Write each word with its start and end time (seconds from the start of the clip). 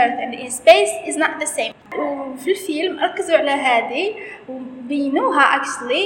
earth 0.00 0.18
and 0.24 0.32
in 0.44 0.50
space 0.60 0.92
is 1.10 1.16
not 1.16 1.32
the 1.44 1.46
same. 1.58 1.74
وفي 1.98 2.50
الفيلم 2.50 3.00
ركزوا 3.04 3.38
على 3.38 3.50
هذه 3.50 4.14
وبينوها 4.48 5.60
actually 5.62 6.04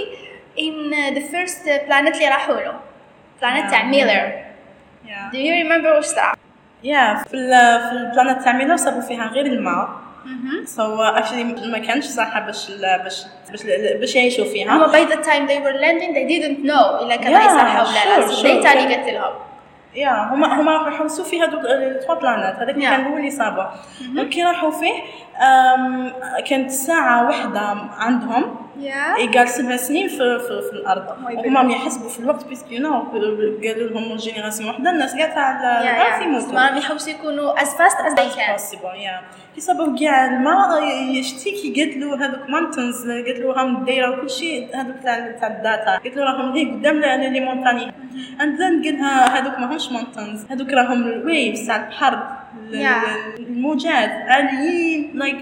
in 0.59 0.91
the 1.17 1.21
first 1.21 1.65
planet 1.89 2.15
اللي 2.15 2.29
راحوا 2.29 2.55
له. 2.61 2.81
Planet 3.41 3.71
تاع 3.71 3.83
ميلر 3.85 4.33
Yeah. 5.07 5.33
do 5.33 5.39
you 5.39 5.53
remember 5.65 5.87
واش 5.97 6.05
صرا 6.05 6.33
Yeah, 6.85 7.29
في 7.29 7.35
ال 7.35 7.51
في 7.81 7.93
ال 7.93 7.99
planète 7.99 8.43
تاع 8.45 8.53
ميلر 8.53 8.77
صابوا 8.77 9.01
فيها 9.01 9.27
غير 9.29 9.47
الماء. 9.47 9.89
so 10.65 11.03
actually 11.03 11.45
ما 11.45 11.79
كانش 11.79 12.05
صراحة 12.05 12.41
باش 12.41 12.71
باش 12.71 13.25
باش 13.51 13.63
باش 14.01 14.15
يعيشوا 14.17 14.45
هما 14.45 14.53
فيها 14.53 14.89
by 14.93 15.09
the 15.11 15.17
time 15.25 15.49
they 15.49 15.59
were 15.65 15.79
landing 15.85 16.13
they 16.15 16.27
didn't 16.33 16.65
know 16.71 17.03
إلا 17.03 17.17
كان 17.17 17.33
Yeah, 17.35 17.47
يصلحوا 17.47 17.83
ولا 17.89 18.21
لا. 18.21 18.27
they 18.27 18.63
تاني 18.63 18.95
قالت 18.95 19.09
لهم. 19.09 19.33
يا 19.95 20.29
هما 20.35 20.61
هما 20.61 20.73
راحوا 20.73 20.89
يحوسوا 20.89 21.25
في 21.25 21.43
هذوك 21.43 21.61
التوا 21.65 22.15
بلانات 22.15 22.57
هذاك 22.57 22.75
Yeah. 22.77 22.81
كان 22.81 23.05
هو 23.07 23.17
اللي 23.17 23.31
صابه. 23.31 23.67
دونك 24.15 24.29
كي 24.29 24.43
راحوا 24.45 24.71
فيه 24.71 24.93
كانت 26.47 26.71
ساعه 26.71 27.27
واحدة 27.27 27.61
عندهم. 27.99 28.57
يقال 29.19 29.49
سبع 29.49 29.77
سنين 29.77 30.09
في 30.09 30.17
في, 30.17 30.63
في 30.71 30.73
الأرض 30.73 31.05
my 31.07 31.47
وهما 31.47 31.73
يحسبوا 31.73 32.09
في 32.09 32.21
الوقت 32.21 32.45
بيسك 32.47 32.73
يو 32.73 32.81
نو 32.81 33.01
قالوا 33.01 33.89
لهم 33.89 34.17
جينيراسيون 34.17 34.71
وحده 34.71 34.91
الناس 34.91 35.13
تاع 35.13 35.83
yeah 35.83 35.83
الأرض 35.83 36.23
يموتوا 36.23 36.53
ما 36.53 36.79
يحوسوا 36.79 37.13
يكونوا 37.13 37.55
as 37.55 38.15
they 38.15 38.29
can. 38.37 38.57
Possible 38.57 38.95
يا 38.97 39.21
كي 39.55 39.61
صابوا 39.61 39.99
كاع 40.01 40.25
الماء 40.27 40.83
يشتي 41.11 41.51
كي 41.51 41.85
قالت 41.85 41.97
له 41.97 42.27
هذوك 42.27 42.51
مانتنز 42.51 43.11
قالت 43.11 43.39
له 43.39 43.53
راهم 43.53 43.85
دايره 43.85 44.11
وكل 44.11 44.31
شيء 44.31 44.77
هذوك 44.77 44.97
تاع 45.03 45.31
تاع 45.41 45.49
الداتا 45.49 45.99
قالت 45.99 46.17
له 46.17 46.25
راهم 46.25 46.53
غير 46.53 46.69
قدام 46.69 47.01
لي 47.01 47.41
مونتاني 47.41 47.93
and 48.41 48.61
then 48.61 48.83
قالها 48.85 49.39
هذوك 49.39 49.59
ماهمش 49.59 49.93
mountains 49.93 50.47
هذوك 50.51 50.71
راهم 50.73 51.03
ال 51.03 51.14
waves 51.14 51.67
تاع 51.67 51.77
البحر. 51.77 52.39
الموجات 53.39 54.11
عاليين 54.11 55.11
like 55.15 55.37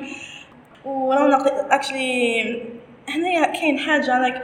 wrong 0.85 1.73
actually 1.73 2.76
هنايا 3.09 3.47
كاين 3.47 3.79
حاجة 3.79 4.19
like 4.21 4.43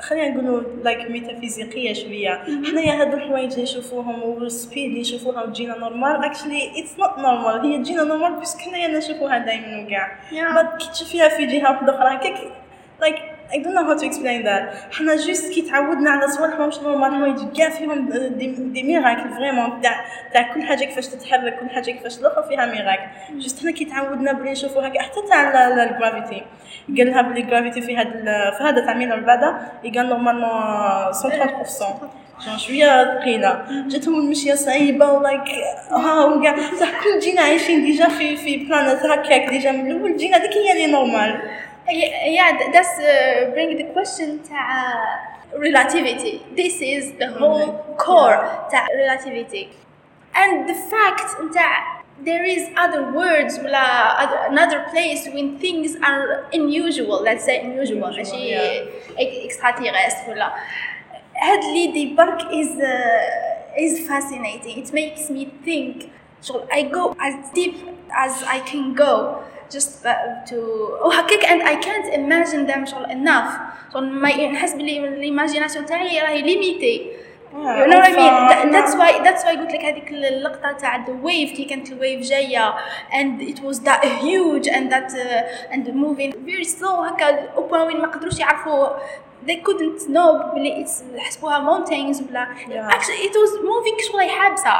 خلينا 0.00 0.28
نقولوا 0.28 0.62
like 0.84 1.10
ميتافيزيقية 1.10 1.92
شوية. 1.92 2.42
حنايا 2.70 3.00
هادو 3.00 3.16
الحوايج 3.16 3.50
اللي 3.52 3.62
نشوفوهم 3.62 4.22
وال 4.22 4.40
speed 4.40 4.84
اللي 4.84 5.00
نشوفوها 5.00 5.42
وتجينا 5.42 5.78
normal 5.78 6.24
actually 6.24 6.80
it's 6.80 6.98
not 6.98 7.18
normal 7.18 7.66
هي 7.72 7.78
تجينا 7.78 8.04
normal 8.04 8.40
بس 8.40 8.58
حنايا 8.58 8.88
نشوفوها 8.98 9.38
دائما 9.38 9.86
وكاع. 9.86 10.18
بعد 10.54 10.82
كي 10.82 10.90
تشوفيها 10.92 11.28
في 11.28 11.46
جهة 11.46 11.70
واحدة 11.70 11.94
أخرى. 11.94 12.14
هكاك 12.16 12.52
لايك 13.00 13.16
I 13.52 13.58
don't 13.58 13.74
know 13.74 13.84
how 13.84 13.94
to 13.94 14.06
explain 14.06 14.42
that. 14.44 14.62
حنا 14.92 15.16
جوست 15.16 15.52
كي 15.52 15.62
تعودنا 15.62 16.10
على 16.10 16.28
صوالح 16.28 16.58
ماهمش 16.58 16.78
نورمال 16.78 17.14
حوايج 17.14 17.56
كاع 17.56 17.70
فيهم 17.70 18.08
دي, 18.72 18.82
ميراكل 18.82 19.30
فريمون 19.34 19.80
تاع 19.80 20.04
تاع 20.32 20.54
كل 20.54 20.62
حاجة 20.62 20.84
كيفاش 20.84 21.06
تتحرك 21.06 21.58
كل 21.60 21.70
حاجة 21.70 21.90
كيفاش 21.90 22.18
الاخرى 22.18 22.44
فيها 22.48 22.66
ميراكل 22.66 23.02
جوست 23.40 23.60
حنا 23.60 23.70
كي 23.70 23.84
تعودنا 23.84 24.32
بلي 24.32 24.50
نشوفوا 24.52 24.86
هكا 24.86 25.02
حتى 25.02 25.20
تاع 25.28 25.68
الجرافيتي 25.68 26.42
قال 26.98 27.06
لها 27.10 27.22
بلي 27.22 27.40
الجرافيتي 27.40 27.80
في 27.80 27.96
هذا 27.96 28.50
في 28.50 28.64
هذا 28.64 28.84
تاع 28.86 28.94
ميلر 28.94 29.20
بعدا 29.20 29.56
قال 29.96 30.08
نورمالمون 30.08 31.12
130% 31.12 32.16
جون 32.46 32.58
شوية 32.58 33.04
ثقيلة. 33.20 33.62
جاتهم 33.88 34.14
المشيه 34.14 34.54
صعيبة 34.54 35.12
ولايك 35.12 35.40
ها 35.90 36.24
وكاع 36.24 36.56
صح 36.80 36.90
كل 37.02 37.18
جينا 37.18 37.40
عايشين 37.40 37.84
ديجا 37.84 38.08
في 38.08 38.36
في 38.36 38.56
بلانت 38.56 39.06
هكاك 39.06 39.48
ديجا 39.50 39.72
من 39.72 39.90
الأول 39.90 40.16
جينا 40.16 40.38
ديك 40.38 40.52
هي 40.52 40.72
اللي 40.72 40.92
نورمال 40.92 41.40
yeah 41.89 42.57
th- 42.57 42.71
that's 42.73 42.95
uh, 42.99 43.51
bring 43.53 43.77
the 43.77 43.87
question 43.95 44.39
تاع 44.39 44.67
relativity 45.57 46.41
this 46.55 46.81
is 46.81 47.03
the 47.19 47.29
whole 47.39 47.95
core 47.97 48.37
تاع 48.71 48.87
relativity 49.03 49.69
and 50.35 50.69
the 50.69 50.75
fact 50.91 51.27
تاع 51.53 52.01
there 52.23 52.45
is 52.45 52.63
other 52.77 53.03
words 53.11 53.59
ولا 53.59 53.85
other, 54.23 54.39
another 54.53 54.79
place 54.93 55.27
when 55.33 55.57
things 55.59 55.95
are 56.09 56.45
unusual 56.53 57.21
let's 57.23 57.43
say 57.45 57.59
unusual 57.65 58.03
Unusual, 58.03 58.17
ماشي 58.17 58.55
yeah. 58.55 59.47
extraterrestre 59.47 60.29
ولا 60.29 60.51
هاد 61.35 61.63
اللي 61.63 61.91
دي 61.91 62.15
برك 62.15 62.39
is 62.41 62.69
uh, 62.77 63.81
is 63.85 64.07
fascinating 64.09 64.77
it 64.83 64.93
makes 64.93 65.29
me 65.29 65.45
think 65.65 66.05
شغل 66.41 66.67
I 66.71 66.81
go 66.83 67.15
as 67.27 67.35
deep 67.53 67.75
as 68.25 68.43
I 68.43 68.59
can 68.71 68.93
go 68.93 69.13
just 69.69 70.05
uh, 70.05 70.49
to 70.49 70.55
وهكاك 71.05 71.43
and 71.45 71.61
I 71.63 71.75
can't 71.75 72.13
imagine 72.13 72.67
them 72.67 72.85
شغل 72.85 73.05
enough 73.05 73.51
شغل 73.93 74.09
ما 74.09 74.47
نحس 74.47 74.73
بلي 74.73 75.07
الايماجيناسيون 75.07 75.85
تاعي 75.85 76.19
راهي 76.21 76.41
ليميتي 76.41 77.11
You 77.53 77.57
know 77.57 77.97
what 77.97 78.07
I 78.07 78.15
mean? 78.15 78.35
That, 78.51 78.71
that's 78.71 78.95
why 78.95 79.11
that's 79.23 79.43
why 79.43 79.55
قلت 79.55 79.73
لك 79.73 79.85
هذيك 79.85 80.11
اللقطة 80.11 80.71
تاع 80.71 81.05
the 81.05 81.09
wave 81.09 81.55
كي 81.55 81.65
كانت 81.69 81.91
الويف 81.91 82.21
جاية 82.21 82.75
and 83.11 83.41
it 83.41 83.59
was 83.59 83.79
that 83.79 84.05
huge 84.05 84.67
and 84.67 84.91
that 84.91 85.11
uh, 85.13 85.73
and 85.73 85.93
moving 85.93 86.33
very 86.45 86.63
slow 86.63 87.03
هكا 87.03 87.53
au 87.55 87.61
point 87.61 87.87
وين 87.87 88.01
ما 88.01 88.07
قدروش 88.07 88.39
يعرفوا 88.39 88.87
they 89.46 89.56
couldn't 89.66 90.08
know 90.08 90.54
بلي 90.54 90.84
it's 90.86 91.18
حسبوها 91.18 91.58
mountains 91.58 92.22
ولا 92.30 92.46
Yeah. 92.68 92.94
actually 92.94 93.26
it 93.28 93.32
was 93.32 93.52
moving 93.62 94.08
شغل 94.12 94.30
حابسة 94.30 94.72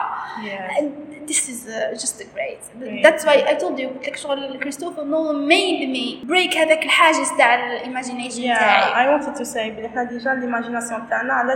Yes. 0.45 0.79
and 0.81 0.87
this 1.31 1.43
is 1.53 1.61
uh, 1.69 2.03
just 2.03 2.17
great 2.35 2.63
Great. 2.81 3.03
that's 3.07 3.25
why 3.27 3.37
I 3.53 3.55
told 3.63 3.79
you 3.81 3.87
قلت 3.89 4.07
لك 4.09 4.17
شغل 4.17 4.59
كريستوفر 4.59 5.05
نولان 5.05 5.49
made 5.49 5.97
me 5.97 6.29
break 6.31 6.57
هذاك 6.57 6.85
الحاجز 6.85 7.31
تاع 7.39 7.55
ال 7.55 7.62
imagination 7.62 8.43
Yeah, 8.43 8.59
تاعي 8.59 8.93
I 9.07 9.21
wanted 9.21 9.35
to 9.39 9.45
say 9.45 9.57
بلي 9.59 9.89
حنا 9.89 10.03
déjà 10.03 10.31
l'imagination 10.35 11.09
تاعنا 11.11 11.33
على 11.33 11.53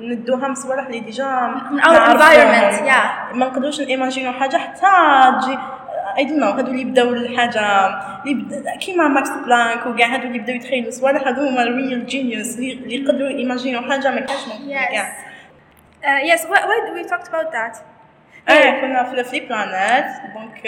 ندوها 0.00 0.48
من 0.48 0.54
صوالح 0.54 0.86
اللي 0.86 1.00
déjà 1.00 1.24
من 1.70 1.80
our 1.82 1.86
environment, 1.86 2.86
yeah. 2.88 3.34
ما 3.34 3.46
نقدروش 3.46 3.80
نـ 3.80 3.86
imaginer 3.86 4.32
حاجة 4.32 4.56
حتى 4.56 4.86
تجي 5.46 5.58
I 6.18 6.24
don't 6.24 6.40
know 6.40 6.46
هادو 6.50 6.70
اللي 6.70 6.84
بداو 6.84 7.08
الحاجة 7.08 7.60
اللي 8.22 8.34
بدا 8.34 8.76
كيما 8.76 9.08
ماكس 9.08 9.30
بلانك 9.30 9.86
وكاع 9.86 10.06
هادو 10.14 10.26
اللي 10.26 10.38
بداو 10.38 10.56
يتخيلوا 10.56 10.90
صوالح 10.90 11.26
هادو 11.26 11.48
هما 11.48 11.62
ال 11.62 11.71
real 11.71 12.06
genius 12.06 12.54
اللي 12.58 12.94
يقدروا 12.94 13.28
ييماجينو 13.28 13.90
حاجة 13.90 14.10
ما 14.10 14.20
كانش 14.20 14.40
ممكن 14.48 14.68
Yes. 14.68 14.90
كاع 14.90 15.24
Uh, 16.04 16.20
yes, 16.30 16.40
why, 16.50 16.60
why 16.68 16.76
we 16.96 17.02
talked 17.12 17.28
about 17.28 17.50
that? 17.52 17.76
إيه 18.48 18.80
كنا 18.80 19.04
في 19.04 19.20
ال 19.20 19.25
فلي 19.25 19.40
planètes 19.40 20.04
donc 20.34 20.62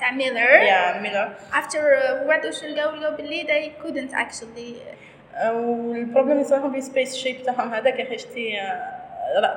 تاع 0.00 0.10
ميلر 0.12 0.38
yeah 0.38 1.00
ميلر 1.00 1.28
after 1.52 1.74
uh, 1.76 2.26
وعدوا 2.28 2.50
شو 2.50 2.66
لقاو 2.66 2.94
لقاو 2.94 3.16
باللي 3.16 3.42
they 3.42 3.82
couldn't 3.84 4.14
actually 4.14 4.74
وال 5.52 5.68
problème 5.68 6.32
اللي 6.36 6.44
صراحة 6.44 6.68
بال 6.68 7.16
spaceship 7.16 7.42
تاعهم 7.42 7.74
هذاك 7.74 7.98
يا 7.98 8.04
أخي 8.04 8.18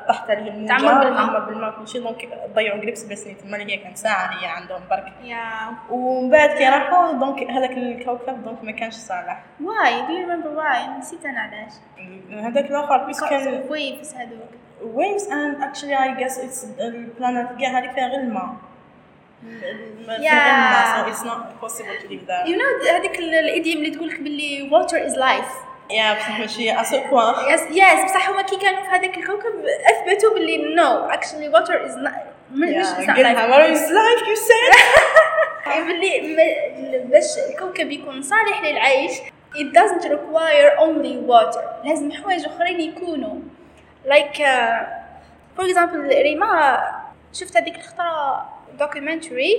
طاحت 0.08 0.30
عليه 0.30 0.52
الموجه 0.52 0.68
تعمر 0.68 1.04
بالماء. 1.04 1.46
بالماء 1.46 1.72
كل 1.72 1.88
شيء 1.88 2.02
donc 2.02 2.30
ضيعوا 2.56 2.80
قريب 2.82 2.96
سبع 2.96 3.16
سنين 3.16 3.38
تما 3.38 3.58
هي 3.58 3.78
كانت 3.78 3.98
ساعة 3.98 4.40
هي 4.40 4.48
عندهم 4.48 4.82
برك. 4.90 5.14
yeah 5.24 5.92
ومن 5.92 6.30
بعد 6.30 6.50
كي 6.50 6.70
راحوا 6.70 7.12
donc 7.12 7.52
هذاك 7.52 7.72
الكوكب 7.72 8.44
donc 8.44 8.64
ما 8.64 8.72
كانش 8.72 8.94
صالح. 8.94 9.44
why 9.62 9.90
do 10.08 10.12
you 10.12 10.26
remember 10.28 10.50
why 10.60 10.98
نسيت 11.00 11.26
أنا 11.26 11.40
علاش. 11.42 11.74
هذاك 12.46 12.66
الآخر 12.72 12.98
parce 12.98 13.14
que 13.14 13.24
because 13.24 13.30
كان 13.30 13.64
of 13.64 13.72
waves 13.72 14.16
هذوك. 14.16 14.50
waves 14.96 15.24
and 15.24 15.64
actually 15.64 15.96
I 15.96 16.22
guess 16.22 16.38
it's 16.38 16.66
ال 16.80 16.90
planète 16.90 17.59
كاع 17.60 17.80
هذيك 17.80 17.92
فيها 17.92 18.08
غير 18.08 18.20
الماء. 18.20 18.56
الماء 19.44 21.06
so 21.06 21.12
it's 21.12 21.24
not 21.26 21.62
possible 21.64 21.98
to 22.04 22.08
live 22.10 22.26
there. 22.28 22.48
You 22.48 22.58
know 22.58 22.96
هذيك 22.96 23.20
ال 23.20 23.29
idiom 23.29 23.78
اللي 23.78 23.96
تقول 23.96 24.10
لك 24.10 24.19
باللي 24.19 24.69
water 24.69 25.12
is 25.12 25.16
life. 25.18 25.73
yeah 25.94 26.13
بصح 26.13 26.40
ماشي 26.40 26.81
à 26.81 26.88
ce 26.88 27.00
point 27.10 27.51
yes 27.51 27.62
yes 27.62 28.06
بصح 28.06 28.30
هما 28.30 28.42
كي 28.42 28.57
كانوا 28.57 28.84
في 28.84 28.90
هذاك 28.90 29.18
الكوكب 29.18 29.66
أثبتوا 29.66 30.34
باللي 30.34 30.57
no 30.75 31.06
actually 31.10 31.50
water 31.50 31.86
is 31.86 31.98
مش 32.51 32.88
بصح 33.00 33.18
life 33.18 34.28
you 34.28 34.36
said 34.36 34.74
باللي 35.88 37.00
باش 37.00 37.38
الكوكب 37.50 37.92
يكون 37.92 38.22
صالح 38.22 38.62
للعيش 38.63 39.12
it 39.56 39.72
doesn't 39.74 40.06
require 40.10 40.75
only 40.80 41.18
water. 41.18 41.63
لازم 41.84 42.12
حوايج 42.12 42.45
أخرين 42.45 42.81
يكونوا. 42.81 43.36
Like 44.06 44.38
uh, 44.38 44.86
for 45.57 45.66
example 45.66 46.07
ريما 46.07 46.81
شفت 47.34 47.57
هذيك 47.57 47.75
الخطرة 47.75 48.45
documentary. 48.80 49.54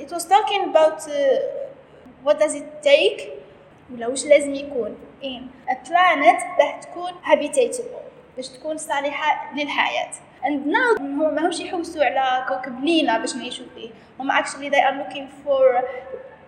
It 0.00 0.10
was 0.10 0.24
talking 0.24 0.62
about 0.70 1.08
uh, 1.08 1.12
what 2.24 2.38
does 2.38 2.54
it 2.54 2.82
take 2.82 3.28
ولا 3.94 4.06
واش 4.06 4.26
لازم 4.26 4.54
يكون. 4.54 4.96
In 5.22 5.70
a 5.70 5.74
planet 5.88 6.42
باه 6.58 6.80
تكون 6.80 7.12
habitable 7.24 8.02
باش 8.36 8.48
تكون 8.48 8.78
صالحة 8.78 9.54
للحياة. 9.54 10.10
And 10.44 10.66
now 10.66 11.00
هم 11.00 11.34
ماهمش 11.34 11.60
يحوسوا 11.60 12.04
على 12.04 12.46
كوكب 12.48 12.84
لينا 12.84 13.18
باش 13.18 13.36
نعيشوا 13.36 13.66
فيه. 13.74 13.90
هم 14.20 14.32
actually 14.32 14.70
they 14.70 14.80
are 14.80 14.94
looking 15.02 15.26
for 15.44 15.82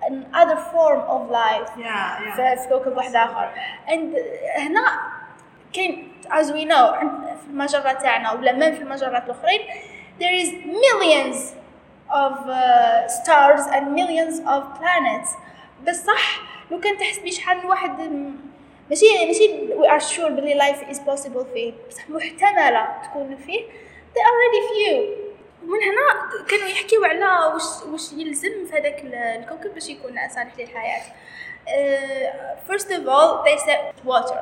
another 0.07 0.57
form 0.73 1.01
of 1.09 1.31
life 1.31 1.71
yeah 1.79 2.37
yeah. 2.37 2.55
في 2.63 2.69
كوكب 2.69 2.97
واحد 2.97 3.17
آخر. 3.17 3.51
And 3.89 4.17
هنا 4.59 4.85
كاين 5.73 6.13
as 6.31 6.47
we 6.47 6.65
know 6.65 6.95
في 7.41 7.47
المجره 7.51 7.93
تاعنا 7.93 8.33
ولا 8.33 8.53
من 8.53 8.73
في 8.75 8.83
المجرات 8.83 9.25
الأخرين 9.25 9.61
there 10.21 10.45
is 10.45 10.49
millions 10.65 11.37
of 12.11 12.35
uh, 12.49 13.09
stars 13.09 13.63
and 13.75 13.85
millions 13.95 14.39
of 14.41 14.63
planets. 14.81 15.29
بصح 15.89 16.41
لو 16.71 16.81
كان 16.81 16.99
تحسبي 16.99 17.31
شحال 17.31 17.67
واحد 17.67 18.01
م- 18.01 18.37
ماشي 18.90 19.06
ماشي 19.26 19.48
we 19.68 19.88
are 19.88 20.04
sure 20.16 20.32
بلي 20.32 20.60
life 20.60 20.90
is 20.92 20.98
possible 20.98 21.44
فيه 21.54 21.74
بصح 21.90 22.10
محتمله 22.10 22.88
تكون 23.04 23.36
فيه 23.46 23.60
they 24.14 24.20
are 24.22 24.32
already 24.34 24.62
few 24.70 25.20
ومن 25.64 25.80
هنا 25.84 26.32
كانوا 26.50 26.68
يحكيو 26.68 27.04
على 27.06 27.54
وش 27.56 27.64
وش 27.94 28.14
يلزم 28.14 28.66
في 28.72 28.78
هذاك 28.78 29.00
ال- 29.04 29.14
الكوكب 29.16 29.74
باش 29.74 29.90
يكون 29.90 30.12
صالح 30.36 30.58
للحياة. 30.60 31.02
Uh, 31.68 32.72
first 32.72 32.90
of 32.98 33.08
all, 33.08 33.44
they 33.46 33.58
said 33.58 33.94
water. 34.04 34.40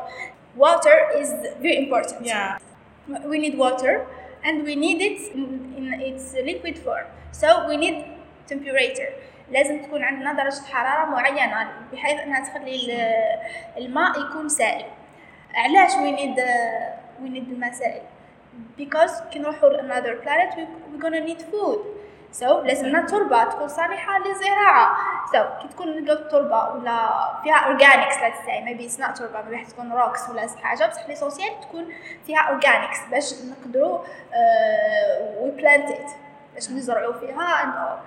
Water 0.56 0.98
is 1.21 1.30
very 1.62 1.77
important. 1.86 2.21
yeah 2.25 2.57
We 3.31 3.38
need 3.45 3.56
water 3.65 3.94
and 4.48 4.56
we 4.68 4.75
need 4.86 5.00
it 5.09 5.19
in, 5.38 5.44
in 5.80 5.86
its 6.09 6.25
liquid 6.50 6.75
form. 6.86 7.07
So 7.42 7.48
we 7.69 7.75
need 7.83 7.98
temperature. 8.51 9.12
لازم 9.52 9.82
تكون 9.82 10.02
عندنا 10.04 10.32
درجة 10.32 10.62
حرارة 10.72 11.10
معينة 11.10 11.69
بحيث 11.93 12.20
إنها 12.20 12.40
تخلي 12.40 12.75
ال- 12.76 13.82
الماء 13.84 14.20
يكون 14.20 14.49
سائل. 14.49 14.84
علاش 15.54 15.90
we 15.93 16.19
need 16.19 16.38
we 17.25 17.28
need 17.28 17.49
الماء 17.52 17.72
سائل؟ 17.72 18.02
because 18.78 19.22
كي 19.32 19.38
نروحوا 19.38 19.69
ل 19.69 19.76
another 19.81 20.25
planet 20.25 20.56
we, 20.58 21.02
gonna 21.02 21.26
need 21.28 21.43
food. 21.43 21.78
So 22.40 22.44
لازمنا 22.44 23.06
تربة 23.06 23.44
تكون 23.44 23.69
صالحة 23.69 24.19
للزراعة. 24.19 24.96
So 25.32 25.62
كي 25.62 25.69
تكون 25.69 25.88
نلقاو 25.88 26.16
التربة 26.16 26.72
ولا 26.75 27.08
فيها 27.43 27.78
organics 27.78 28.14
let's 28.14 28.46
say 28.46 28.64
maybe 28.64 28.88
it's 28.93 29.05
not 29.05 29.19
تربة 29.19 29.43
maybe 29.43 29.70
تكون 29.70 29.93
rocks 29.93 30.31
ولا 30.31 30.46
حاجة 30.62 30.87
بصح 30.87 31.08
l'essentiel 31.08 31.61
تكون 31.60 31.93
فيها 32.26 32.60
organics 32.60 33.10
باش 33.10 33.34
نقدروا 33.44 33.98
uh, 33.98 35.44
we 35.44 35.60
plant 35.62 35.90
it 35.94 36.10
باش 36.55 36.70
نزرعوا 36.70 37.12
فيها 37.12 37.62
and 37.62 37.75
all. 37.76 37.98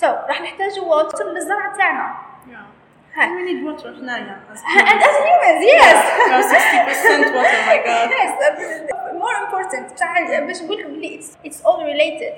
So 0.00 0.04
راح 0.06 0.40
نحتاجوا 0.42 1.02
water 1.02 1.22
للزرع 1.22 1.76
تاعنا. 1.76 2.16
yeah 2.46 3.18
ها. 3.18 3.26
we 3.26 3.42
need 3.48 3.64
water 3.66 3.86
حنايا 3.88 4.40
and 4.66 5.00
as 5.02 5.16
humans 5.26 5.64
yes. 5.64 5.98
we 6.18 6.32
are 6.34 6.42
60% 6.42 7.34
water 7.36 7.60
my 7.70 7.78
god 7.86 8.10
yes 8.10 8.32
uh, 8.42 9.14
more 9.22 9.36
important 9.44 9.92
بصح 9.94 10.40
باش 10.40 10.62
نقول 10.62 10.78
لك 10.78 10.86
بلي 10.86 11.20
it's, 11.20 11.48
it's 11.50 11.60
all 11.66 11.80
related 11.82 12.34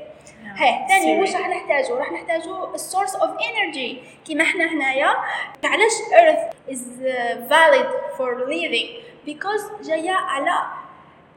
هي 0.57 0.87
ثاني 0.89 1.21
واش 1.21 1.37
راح 1.37 1.49
نحتاجو 1.49 1.95
راح 1.97 2.13
نحتاجو 2.13 2.77
source 2.77 3.15
of 3.15 3.29
energy 3.31 3.97
كيما 4.27 4.45
احنا 4.45 4.65
هنايا 4.73 5.09
علاش 5.65 5.93
earth 6.13 6.73
is 6.73 6.79
uh, 6.79 7.51
valid 7.53 7.89
for 8.19 8.49
living 8.49 8.89
because 9.27 9.87
جايه 9.87 10.13
على 10.13 10.53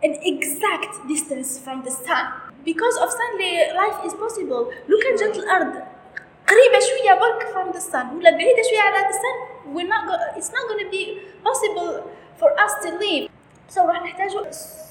an 0.05 0.13
exact 0.31 0.93
distance 1.13 1.59
from 1.65 1.77
the 1.87 1.91
sun 1.91 2.25
because 2.69 2.97
of 3.03 3.09
sun 3.19 3.31
li- 3.41 3.71
life 3.83 4.07
is 4.07 4.13
possible 4.13 4.73
لو 4.87 4.97
كان 5.03 5.15
جات 5.19 5.37
الارض 5.37 5.83
قريبة 7.07 7.07
شوية 7.07 7.13
برك 7.13 7.43
from 7.53 7.75
the 7.77 7.81
sun 7.91 8.15
ولا 8.17 8.31
بعيدة 8.31 8.61
شوية 8.69 8.81
على 8.81 8.97
the 9.07 9.13
sun 9.13 9.75
we're 9.75 9.89
not 9.89 10.07
go- 10.09 10.39
it's 10.39 10.51
not 10.51 10.63
gonna 10.69 10.89
be 10.91 11.17
possible 11.47 12.03
for 12.39 12.49
us 12.65 12.85
to 12.85 12.89
live 12.91 13.29
so 13.75 13.77
راح 13.81 14.01
نحتاجو 14.03 14.43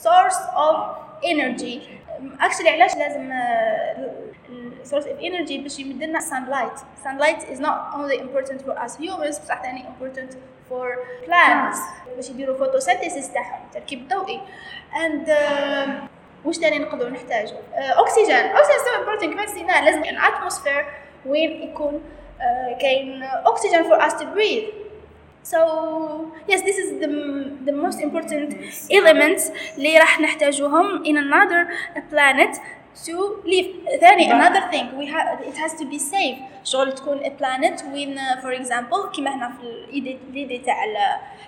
source 0.03 0.39
of 0.57 0.77
energy 1.25 1.79
actually 2.41 2.69
علاش 2.69 2.95
لازم 2.97 3.31
uh, 3.33 4.87
source 4.89 5.05
of 5.07 5.19
energy 5.21 5.53
باش 5.63 5.79
يمدلنا 5.79 6.21
sunlight 6.21 6.79
sunlight 7.05 7.43
is 7.55 7.59
not 7.61 7.95
only 7.95 8.19
important 8.19 8.61
for 8.67 8.79
us 8.87 8.97
humans 9.01 9.41
بصح 9.41 9.63
ثاني 9.63 9.85
important 9.85 10.31
for 10.71 10.87
plants 11.27 11.79
باش 12.17 12.31
يديروا 12.31 12.57
photosynthesis 12.67 13.33
تاعهم 13.35 13.61
التركيب 13.67 13.99
الضوئي 13.99 14.41
and 14.95 15.29
uh, 15.29 15.89
واش 16.45 16.59
تاني 16.59 16.79
نقدروا 16.79 17.11
نحتاجو 17.11 17.55
اكسجين 17.75 18.31
اكسجين 18.31 18.79
سو 18.79 19.01
امبورتنت 19.01 19.33
كما 19.33 19.45
نسينا 19.45 19.85
لازم 19.85 20.05
ان 20.05 20.19
اتموسفير 20.19 20.87
وين 21.27 21.63
يكون 21.63 22.03
آه، 22.41 22.79
كاين 22.81 23.23
اكسجين 23.23 23.85
for 23.85 24.03
us 24.03 24.13
to 24.13 24.25
breathe 24.37 24.69
so 25.53 25.59
yes 26.49 26.61
this 26.63 26.77
is 26.83 26.89
the, 27.03 27.11
the 27.69 27.73
most 27.85 27.99
important 28.01 28.55
elements 28.91 29.43
اللي 29.79 29.99
راح 29.99 30.21
نحتاجوهم 30.21 31.05
in 31.05 31.17
another 31.17 31.67
planet 32.11 32.57
to 33.06 33.12
live 33.46 34.00
ثاني 34.02 34.32
another 34.32 34.72
thing 34.72 34.86
we 35.00 35.06
have 35.06 35.42
it 35.50 35.58
has 35.58 35.74
to 35.80 35.86
be 35.86 36.00
safe 36.00 36.38
شغل 36.64 36.92
تكون 36.96 37.20
a 37.20 37.30
planet 37.30 37.80
when 37.82 38.18
uh, 38.18 38.42
for 38.42 38.52
example 38.62 39.12
كيما 39.16 39.36
هنا 39.36 39.52
في 39.62 39.64
ال 39.64 39.82
idée 39.82 40.58
تاع 40.58 40.76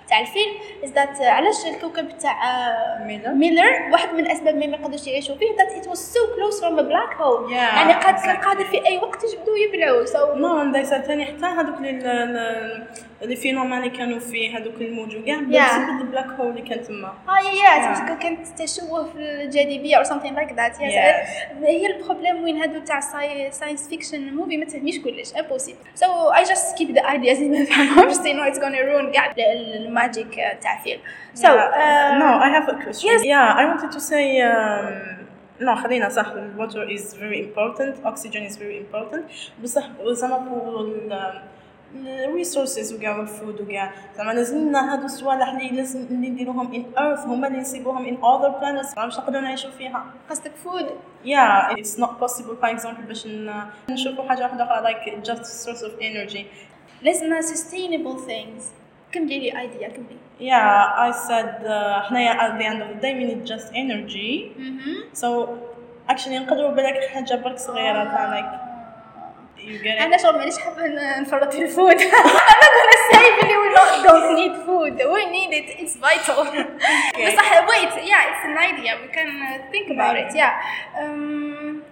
تاع 0.09 0.19
الفيلم 0.19 0.51
is 0.83 0.87
that 0.87 1.19
uh, 1.19 1.23
علاش 1.23 1.65
الكوكب 1.65 2.17
تاع 2.17 2.33
uh, 2.41 3.01
ميلر. 3.07 3.33
ميلر 3.33 3.89
واحد 3.91 4.13
من 4.13 4.19
الأسباب 4.19 4.55
اللي 4.55 4.67
ما 4.67 4.77
يقدروش 4.77 5.07
يعيشوا 5.07 5.35
فيه 5.35 5.45
that 5.57 5.83
it 5.83 5.89
was 5.89 5.99
so 5.99 6.19
close 6.35 6.59
from 6.61 6.79
a 6.79 6.83
black 6.83 7.17
hole 7.19 7.49
Yeah, 7.49 7.53
يعني 7.53 7.93
قاد 7.93 8.15
كان 8.15 8.35
exactly. 8.35 8.45
قادر 8.45 8.65
في 8.65 8.85
أي 8.87 8.97
وقت 8.97 9.23
يجبدوا 9.23 9.57
يبلعوا 9.57 10.05
so 10.05 10.37
no 10.37 10.57
عندك 10.59 10.81
ثاني 10.83 11.25
حتى 11.25 11.45
هذوك 11.45 11.81
les 13.21 13.35
phénomènes 13.35 13.77
اللي 13.77 13.89
كانوا 13.89 14.19
فيه 14.19 14.57
هذوك 14.57 14.81
الموج 14.81 15.15
وكاع 15.15 15.35
Yeah. 15.35 15.69
بسبب 15.71 16.01
ال 16.01 16.05
black 16.05 16.25
hole 16.25 16.49
اللي 16.49 16.61
كان 16.61 16.81
تما 16.83 17.07
آه. 17.29 17.39
yeah 17.39 18.15
كانت 18.15 18.47
تشوه 18.61 19.03
في 19.03 19.17
الجاذبيه 19.19 19.97
or 19.97 20.05
something 20.05 20.35
like 20.35 20.53
that 20.55 20.73
yes. 20.79 20.93
Yes. 20.93 21.27
هي 21.63 21.85
ال 21.87 21.94
problème 21.94 22.43
وين 22.43 22.57
هادو 22.57 22.79
تاع 22.79 22.99
science 23.49 23.87
fiction 23.89 24.33
movie 24.33 24.57
ما 24.57 24.65
تهميش 24.65 24.99
كلش 25.01 25.35
impossible 25.35 25.79
so 25.95 26.29
I 26.29 26.43
just 26.43 26.77
keep 26.77 26.91
the 26.91 27.01
ideas 27.01 27.41
ما 27.41 27.65
فهمهمش 27.65 28.13
sinon 28.13 28.43
it's 28.43 28.59
gonna 28.59 28.75
ruin 28.75 29.11
كاع 29.11 29.33
ال 29.37 29.54
magic 29.54 30.35
تاع 30.61 30.81
فيلم 30.83 30.99
so 31.33 31.47
no 31.47 32.43
I 32.43 32.49
have 32.49 32.69
a 32.69 32.83
question 32.83 33.07
yeah 33.07 33.59
I 33.59 33.77
wanted 33.77 33.93
to 33.93 33.99
see 33.99 34.43
no 35.61 35.75
خلينا 35.75 36.09
صح 36.09 36.27
ال 36.27 36.38
water 36.38 36.93
is 36.93 37.15
very 37.15 37.43
important 37.43 38.05
oxygen 38.05 38.45
is 38.45 38.57
very 38.57 38.77
important 38.77 39.25
بصح 39.63 39.83
زعما 40.11 40.37
بو 40.37 40.87
الريسورسز 42.06 42.92
وكاع 42.94 43.16
والفود 43.18 43.60
وكاع 43.60 43.90
زعما 44.16 44.32
لازمنا 44.32 44.92
هادو 44.92 45.04
الصوالح 45.04 45.48
اللي 45.48 45.68
لازم 45.76 46.00
اللي 46.10 46.28
نديروهم 46.28 46.72
in 46.74 46.98
earth 46.98 47.26
هما 47.26 47.46
اللي 47.48 47.58
نسيبوهم 47.58 48.06
in 48.06 48.18
other 48.18 48.60
planets 48.60 48.96
ما 48.98 49.04
باش 49.04 49.18
نقدروا 49.18 49.40
نعيشوا 49.42 49.70
فيها 49.70 50.04
قصدك 50.30 50.52
food 50.64 50.84
yeah 51.26 51.76
it's 51.78 51.98
not 52.00 52.10
possible 52.24 52.56
for 52.62 52.76
example 52.76 53.06
باش 53.08 53.26
ن- 53.26 53.62
نشوفوا 53.90 54.28
حاجه 54.28 54.42
واحده 54.42 54.64
اخرى 54.64 54.94
like 54.94 55.24
just 55.26 55.44
source 55.66 55.82
of 55.82 56.00
energy 56.00 56.40
لازم 57.02 57.40
sustainable 57.40 58.18
things 58.28 58.62
كملي 59.12 59.38
لي 59.38 59.50
idea 59.52 59.86
كملي 59.92 60.18
yeah 60.40 61.10
I 61.12 61.16
said 61.28 61.64
uh, 61.66 62.08
حنايا 62.08 62.32
at 62.34 62.60
the 62.60 62.64
end 62.64 62.82
of 62.82 62.96
the 62.96 63.00
day 63.06 63.14
we 63.14 63.24
need 63.30 63.52
just 63.54 63.68
energy 63.74 64.58
Mhm. 64.58 65.16
so 65.22 65.26
actually 66.12 66.28
نقدروا 66.38 66.70
بالك 66.70 67.04
حاجه 67.14 67.34
برك 67.34 67.58
صغيره 67.58 68.04
تاع 68.04 68.40
like 68.40 68.67
you 69.58 69.78
get 69.78 69.98
it 69.98 70.02
انا 70.02 70.16
شغل 70.16 70.38
مانيش 70.38 70.58
حابه 70.58 70.86
ن- 70.86 71.22
نفرط 71.22 71.52
في 71.54 71.62
الفود 71.62 71.96
I'm 72.00 72.04
not 72.64 72.72
gonna 72.78 73.00
say 73.10 73.24
really 73.40 73.56
we 73.62 73.68
not, 73.78 74.06
don't 74.08 74.34
need 74.40 74.54
food 74.66 74.94
we 75.14 75.22
need 75.36 75.52
it 75.60 75.68
it's 75.80 75.96
vital 75.96 76.44
بصح 77.26 77.66
wait 77.70 77.92
yeah 78.10 78.30
it's 78.30 78.44
an 78.50 78.56
idea 78.70 78.92
we 79.02 79.08
can 79.16 79.28
uh, 79.42 79.70
think 79.72 79.86
about 79.96 80.16
it 80.22 80.30
yeah 80.40 80.52
um, 81.00 81.82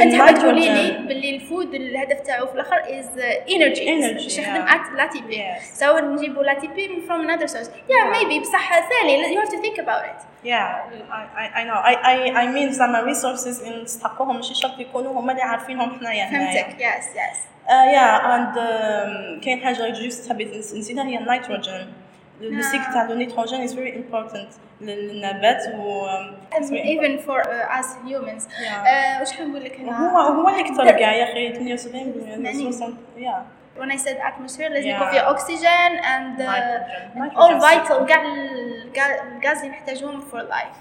أنت 0.00 0.14
حابة 0.14 0.32
تقولي 0.38 0.68
لي. 0.68 0.90
باللي 1.08 1.36
الفود 1.36 1.74
الهدف 1.74 2.20
تاعو 2.20 2.46
في 2.46 2.54
الآخر 2.54 2.76
is 2.76 3.06
uh, 3.18 3.48
energy. 3.48 3.80
Energy, 3.80 4.22
باش 4.24 4.40
نخدم 4.40 4.66
yeah. 4.66 4.70
at 4.70 4.96
لاتيبي 4.96 5.36
Yes. 5.36 5.80
so 5.80 5.84
نجيبو 6.00 6.42
لاتيبي 6.42 7.02
from 7.08 7.28
another 7.28 7.46
source. 7.48 7.66
Yeah 7.68 8.16
maybe 8.16 8.40
بصح 8.40 8.88
ثاني 8.88 9.34
you 9.36 9.40
have 9.40 9.50
to 9.50 9.56
think 9.62 9.78
about 9.78 10.04
it. 10.04 10.20
Yeah 10.44 10.84
I, 11.10 11.22
I, 11.42 11.60
I 11.60 11.64
know. 11.64 11.80
I, 11.90 11.94
I, 12.12 12.42
I 12.42 12.46
mean 12.54 12.70
زعما 12.72 13.12
resources 13.14 13.68
نستحقوهم 13.82 14.36
ماشي 14.36 14.54
شرط 14.54 14.78
يكونوا 14.80 15.20
هما 15.20 15.32
اللي 15.32 15.42
عارفينهم 15.42 15.98
حنايا 15.98 16.26
فهمتك. 16.30 16.76
Yes 16.78 17.04
yes. 17.16 17.36
Uh, 17.68 17.70
yeah, 17.70 18.34
and 18.34 18.56
um, 18.56 19.44
كاين 19.44 19.64
حاجة 19.64 19.88
جوست 19.90 20.30
حبيت 20.30 20.48
نس- 20.54 20.74
نسيتها 20.74 21.04
هي 21.06 21.18
النيتروجين. 21.18 21.92
السيك 22.41 22.81
تاع 22.93 23.01
النيتروجين 23.01 23.67
is 23.67 23.71
very 23.71 23.95
important 23.97 24.47
للنبات 24.81 25.61
و 25.75 26.07
um, 26.07 26.55
it's 26.55 26.69
very 26.69 26.97
even 26.97 27.19
for 27.27 27.39
uh, 27.41 27.79
us 27.79 27.87
humans 28.07 28.43
Yeah. 28.47 28.83
uh, 28.83 29.19
واش 29.19 29.31
حنقول 29.31 29.63
لك 29.63 29.79
هنا 29.79 30.11
هو 30.11 30.17
هو 30.17 30.49
اللي 30.49 30.63
كثر 30.63 30.91
كاع 30.91 31.13
يا 31.15 31.23
اخي 31.31 31.53
78 31.77 32.43
ماني. 32.43 32.71
60 32.71 32.97
yeah 33.17 33.79
when 33.81 33.89
I 33.91 33.97
said 33.97 34.17
atmosphere 34.17 34.69
لازم 34.71 34.89
Yeah. 34.89 34.95
يكون 34.95 35.09
فيها 35.09 35.33
oxygen 35.35 35.91
and 36.03 36.41
uh, 36.41 36.43
Nitrogen. 36.43 37.15
and 37.15 37.31
Nitrogen 37.31 37.37
all 37.37 37.51
is 37.57 37.63
vital 37.63 38.05
كاع 38.07 38.21
الغا- 38.23 39.37
الغاز 39.37 39.57
اللي 39.57 39.69
نحتاجوهم 39.69 40.21
for 40.31 40.39
life 40.41 40.77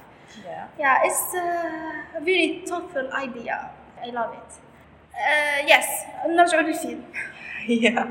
yeah 0.47 0.83
yeah 0.83 1.07
it's 1.09 1.35
uh, 1.35 2.19
a 2.19 2.21
very 2.21 2.67
thoughtful 2.71 3.07
idea 3.27 3.57
I 4.03 4.07
love 4.19 4.33
it 4.41 4.51
uh, 5.15 5.69
yes 5.73 5.87
نرجعوا 6.27 6.63
للفيلم 6.63 7.03
yeah 7.69 8.05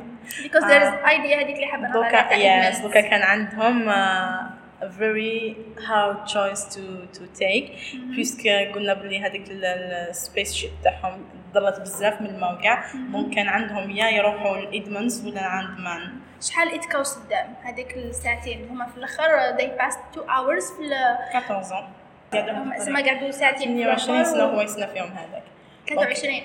Because 0.44 0.64
there 0.70 0.82
is 0.82 0.92
idea 1.04 1.36
هذيك 1.42 1.56
اللي 1.56 1.66
حابة 1.66 1.88
دوكا 1.92 2.28
yes 2.30 2.82
دوكا 2.82 3.00
كان 3.00 3.22
عندهم 3.22 3.90
uh, 3.90 4.64
a 4.82 4.86
very 4.86 5.54
hard 5.88 6.26
choice 6.34 6.62
to 6.74 6.82
to 7.18 7.22
take. 7.40 7.68
puisque 8.16 8.48
قلنا 8.74 8.94
بلي 8.94 9.20
هذيك 9.20 9.44
ال 9.50 9.68
space 9.68 10.54
ship 10.54 10.70
تاعهم 10.84 11.24
ضرت 11.52 11.80
بزاف 11.80 12.20
من 12.20 12.26
الموقع. 12.26 12.84
donc 13.12 13.34
كان 13.34 13.48
عندهم 13.48 13.90
يا 13.90 14.08
يروحوا 14.08 14.56
لإدمونز 14.56 15.26
ولا 15.26 15.42
عند 15.44 15.78
مان. 15.80 16.12
شحال 16.40 16.74
it 16.74 16.86
costs 16.86 17.14
قدام 17.18 17.54
هذيك 17.62 17.96
الساعتين. 17.96 18.68
هما 18.70 18.86
في 18.86 18.96
الأخر 18.96 19.56
they 19.58 19.80
passed 19.82 20.16
two 20.16 20.22
hours 20.22 20.76
في 20.76 20.82
ال- 20.82 21.16
14 21.34 21.74
ans. 21.74 21.84
قاعدة 22.32 22.52
هما 22.62 22.78
زعما 22.78 23.00
قعدوا 23.00 23.30
ساعتين 23.30 23.76
في 23.76 23.82
22 23.82 24.24
سنة 24.24 24.34
الآخر 24.34 24.56
هو 24.56 24.60
يسنى 24.60 24.86
فيهم 24.86 25.10
هذاك. 25.12 25.42
23 25.88 26.40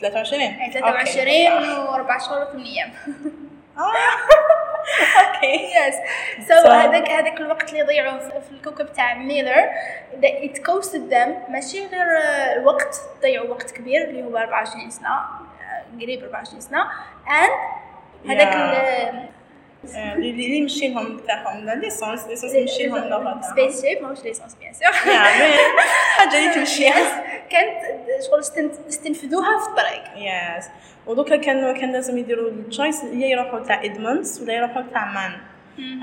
23 0.00 0.42
يعني 0.42 0.72
23 0.72 1.78
واربع 1.78 2.18
شهور 2.18 2.42
وثمان 2.42 2.62
أيام 2.64 2.92
okay. 5.26 5.68
Yes. 5.74 5.94
so 6.48 6.70
هذاك 6.70 7.10
هذاك 7.10 7.40
الوقت 7.40 7.72
اللي 7.72 7.82
ضيعوه 7.82 8.18
في 8.18 8.50
الكوكب 8.50 8.92
تاع 8.92 9.14
ميلر 9.14 9.68
it 10.24 10.58
costed 10.58 11.14
them 11.14 11.38
ماشي 11.48 11.86
غير 11.86 12.06
الوقت 12.56 13.00
ضيعوا 13.22 13.48
وقت 13.48 13.70
كبير 13.70 14.04
اللي 14.04 14.22
هو 14.22 14.36
24 14.36 14.90
سنة 14.90 15.08
قريب 16.00 16.22
24 16.22 16.60
سنة. 16.60 16.80
and 17.28 17.50
هذاك 18.30 18.54
اللي 19.84 20.30
اللي 20.30 20.60
مشي 20.62 20.88
لهم 20.88 21.18
تاعهم 21.18 21.64
l'essence 21.64 22.26
l'essence 22.26 22.52
مشي 22.54 22.86
لهم 22.86 23.08
لغه 23.08 23.40
space 23.50 23.82
ship 23.86 24.02
ماهوش 24.02 24.24
l'essence 24.24 24.54
bien 24.54 24.72
sûr 24.74 24.92
حاجة 24.92 26.38
اللي 26.38 26.54
تمشي 26.54 26.84
كانت 27.50 27.76
شغل 28.30 28.40
استن- 28.40 28.86
استنفذوها 28.88 29.58
في 29.58 29.66
الطريق 29.68 30.02
yes 30.58 30.64
ودوكا 31.06 31.36
كان 31.36 31.76
كان 31.76 31.92
لازم 31.92 32.18
يديروا 32.18 32.48
ال 32.50 32.58
choice 32.58 33.04
يا 33.04 33.26
يروحوا 33.26 33.58
تاع 33.60 33.84
ادموندز 33.84 34.42
ولا 34.42 34.52
يروحوا 34.54 34.82
تاع 34.92 35.04
مان 35.12 35.32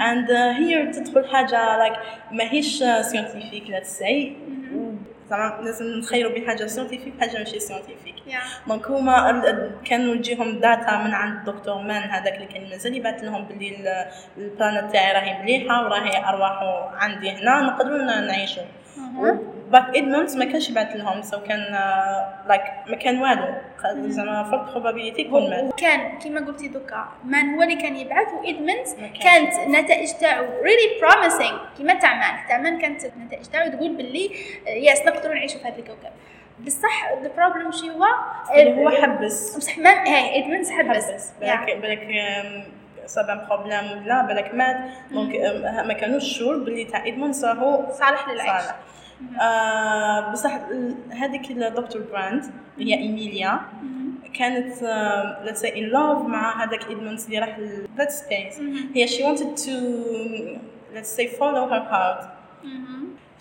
and 0.02 0.32
هي 0.32 0.86
تدخل 0.92 1.28
حاجة 1.30 1.78
like 1.78 1.94
ماهيش 2.32 2.78
scientifique 3.02 3.70
let's 3.70 3.98
say 3.98 4.36
زعما 5.30 5.62
لازم 5.64 5.86
نخيروا 5.86 6.32
بين 6.34 6.48
حاجة 6.48 6.66
scientifique 6.66 7.14
وحاجه 7.18 7.38
ماشي 7.38 7.60
scientifique 7.60 8.16
Yeah. 8.28 8.68
donc 8.68 8.88
هما 8.88 9.30
ال- 9.30 9.48
ال- 9.48 9.72
كانوا 9.86 10.16
يجيهم 10.16 10.60
data 10.60 10.98
من 10.98 11.14
عند 11.14 11.48
الدكتور 11.50 11.82
مان 11.82 12.04
هذاك 12.10 12.36
اللي 12.36 12.46
كان 12.46 12.70
مازال 12.70 12.96
يبعث 12.96 13.24
لهم 13.24 13.44
باللي 13.46 13.70
ال- 13.76 14.08
ال 14.38 14.45
planète 14.45 14.94
تاعي 14.94 15.14
راهي 15.14 15.44
مليحه 15.44 15.84
وراهي 15.86 16.26
ارواحه 16.30 16.90
عندي 16.96 17.32
هنا 17.32 17.62
نقدروا 17.62 17.98
نعيشوا 17.98 18.64
باك 19.72 19.98
ادموندز 19.98 20.38
ما 20.38 20.46
كانش 20.46 20.70
يبعث 20.70 20.96
لهم 20.96 21.22
so 21.22 21.40
كان 21.40 21.60
like 22.48 22.62
ما 22.88 22.96
كان 22.96 23.22
والو. 23.22 23.56
زعما 24.10 24.44
forte 24.44 24.72
probabilité 24.72 25.22
يكون 25.22 25.50
مات. 25.50 25.64
وكان 25.64 26.20
كما 26.20 26.46
قلتي 26.46 26.68
دوكا 26.68 27.08
مان 27.24 27.56
هو 27.56 27.62
اللي 27.62 27.76
كان 27.76 27.96
يبعث؟ 27.96 28.28
ما 28.34 29.08
كانش. 29.08 29.24
كانت 29.24 29.54
النتائج 29.54 30.12
تاعو 30.12 30.46
really 30.64 31.02
promising 31.02 31.60
كما 31.80 31.94
تاع 31.94 32.14
مان 32.14 32.48
تاع 32.48 32.58
مان 32.58 32.80
كانت 32.80 33.06
النتائج 33.06 33.46
تاعو 33.46 33.70
تقول 33.70 33.96
باللي 33.96 34.32
yes 34.68 35.06
نقدروا 35.06 35.36
نعيشوا 35.36 35.60
في 35.60 35.68
هذا 35.68 35.78
الكوكب. 35.78 36.12
بصح 36.60 37.10
ال 37.24 37.29
problème 37.29 37.72
شي 37.72 37.90
هو 37.90 38.06
اللي 38.56 38.86
هو 38.86 38.90
حبس. 38.90 39.58
بصح 39.58 39.78
مان 39.78 40.08
هاي 40.08 40.44
ادمنز 40.44 40.72
حبس. 40.72 41.12
حبس. 41.12 41.32
Yeah. 41.42 41.44
بالك 41.44 41.76
بالك 41.82 42.66
صاب 43.06 43.30
un 43.30 43.48
problème 43.50 43.92
ولا 43.92 44.22
بالك 44.22 44.54
مات. 44.54 44.78
donc 45.12 45.36
ما 45.86 45.94
كانوش 45.94 46.38
sure 46.38 46.58
باللي 46.58 46.84
تاع 46.84 47.08
ادموندز 47.08 47.46
راهو 47.46 47.92
صالح 47.92 48.30
للعيش. 48.30 48.62
صالح. 48.64 48.76
آه 49.41 50.33
بصح 50.33 50.55
ال- 50.55 50.95
هذيك 51.13 51.51
الدكتور 51.51 52.03
براند 52.13 52.45
هي 52.79 52.95
ايميليا 52.95 53.61
كانت 54.35 54.75
let's 55.45 55.59
say 55.63 55.69
in 55.71 55.93
love 55.93 56.27
مع 56.29 56.65
هذاك 56.65 56.85
ادموندز 56.91 57.25
اللي 57.25 57.39
راح 57.39 57.59
ل- 57.59 57.87
that 57.99 58.09
space 58.11 58.61
هي 58.95 59.07
she 59.09 59.21
wanted 59.23 59.57
to 59.67 59.75
let's 60.97 61.13
say 61.19 61.27
follow 61.41 61.69
her 61.73 61.83
heart 61.93 62.23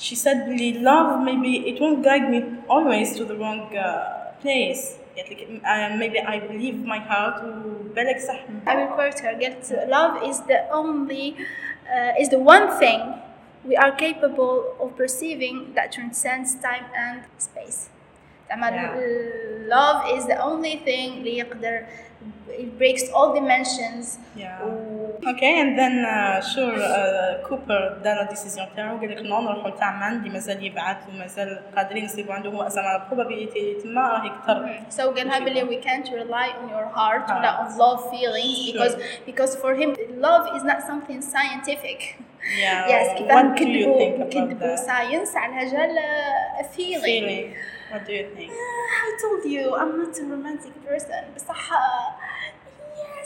she 0.07 0.15
said 0.15 0.37
really 0.51 0.73
love 0.89 1.09
maybe 1.29 1.53
it 1.71 1.77
won't 1.81 2.01
guide 2.09 2.25
me 2.33 2.39
always 2.75 3.07
to 3.17 3.23
the 3.31 3.35
wrong 3.41 3.61
uh, 3.75 3.85
place 4.43 4.83
قالت 5.17 5.29
لك 5.31 5.61
uh, 5.63 5.91
maybe 6.01 6.19
I 6.33 6.37
believe 6.51 6.75
my 6.93 6.99
heart 7.11 7.43
وبالك 7.43 8.17
صح 8.19 8.39
I 8.67 8.71
will 8.75 8.91
quote 8.95 9.19
her 9.19 9.33
قالت 9.41 9.73
love 9.97 10.29
is 10.29 10.37
the 10.51 10.59
only 10.79 11.25
uh, 11.35 12.21
is 12.21 12.27
the 12.35 12.39
one 12.55 12.65
thing 12.81 12.99
we 13.69 13.75
are 13.83 13.91
capable 14.05 14.55
of 14.83 14.89
perceiving 15.01 15.55
that 15.77 15.87
transcends 15.97 16.49
time 16.67 16.85
and 17.05 17.19
space 17.47 17.79
زعما 18.49 18.69
Yeah. 18.69 18.95
love 19.75 19.99
is 20.17 20.23
the 20.25 20.39
only 20.49 20.75
thing 20.87 21.07
اللي 21.17 21.37
يقدر 21.37 21.85
it 22.49 22.69
breaks 22.81 23.03
all 23.15 23.29
dimensions 23.39 24.05
Yeah. 24.37 24.61
و- 24.65 25.27
اوكي 25.27 25.61
اند 25.61 25.79
ذن 25.79 26.05
شور 26.41 26.75
كوبر 27.49 27.97
دار 28.03 28.21
الديسيزيون 28.21 28.67
تاعو 28.75 28.97
قال 28.97 29.11
لك 29.11 29.21
نو 29.21 29.41
نروحوا 29.41 29.69
تاع 29.69 29.91
مان 29.99 30.17
اللي 30.17 30.29
مازال 30.29 30.65
يبعث 30.65 30.97
ومازال 31.09 31.59
قادرين 31.75 32.05
يصيبوا 32.05 32.33
عنده 32.33 32.49
هو 32.49 32.67
زعما 32.69 33.07
probability 33.11 33.83
تما 33.83 34.01
راه 34.01 34.25
يكثر 34.25 34.79
So 34.97 35.01
قالها 35.17 35.39
بلي 35.39 35.61
we 35.61 35.83
can't 35.85 36.07
rely 36.09 36.47
on 36.61 36.69
your 36.69 36.97
heart 36.97 37.29
ولا 37.31 37.57
on 37.57 37.71
Heart. 37.71 37.77
love 37.79 37.99
feelings 38.11 38.57
Sure. 38.57 38.73
because 38.73 38.95
because 39.29 39.55
for 39.63 39.73
him 39.81 39.89
love 40.27 40.43
is 40.57 40.63
not 40.71 40.79
something 40.89 41.19
scientific 41.33 41.99
Yeah. 42.59 42.87
yes 42.93 43.07
What 43.07 43.17
كيفاه 43.17 43.55
do 43.55 43.61
you 43.61 43.85
think 43.99 44.13
نكذبوا 44.19 44.31
about 44.31 44.35
نكذبوا 44.35 44.75
that? 44.75 44.79
ساينس 44.79 45.35
على 45.35 45.71
جال 45.71 45.97
a 46.59 46.63
feeling 46.63 47.03
Feeling. 47.03 47.53
What 47.93 48.05
do 48.07 48.13
you 48.13 48.25
think? 48.37 48.51
I 49.05 49.09
told 49.23 49.43
you 49.53 49.63
I'm 49.81 49.93
not 50.01 50.13
a 50.19 50.23
romantic 50.33 50.73
person 50.87 51.23
بصح 51.35 51.71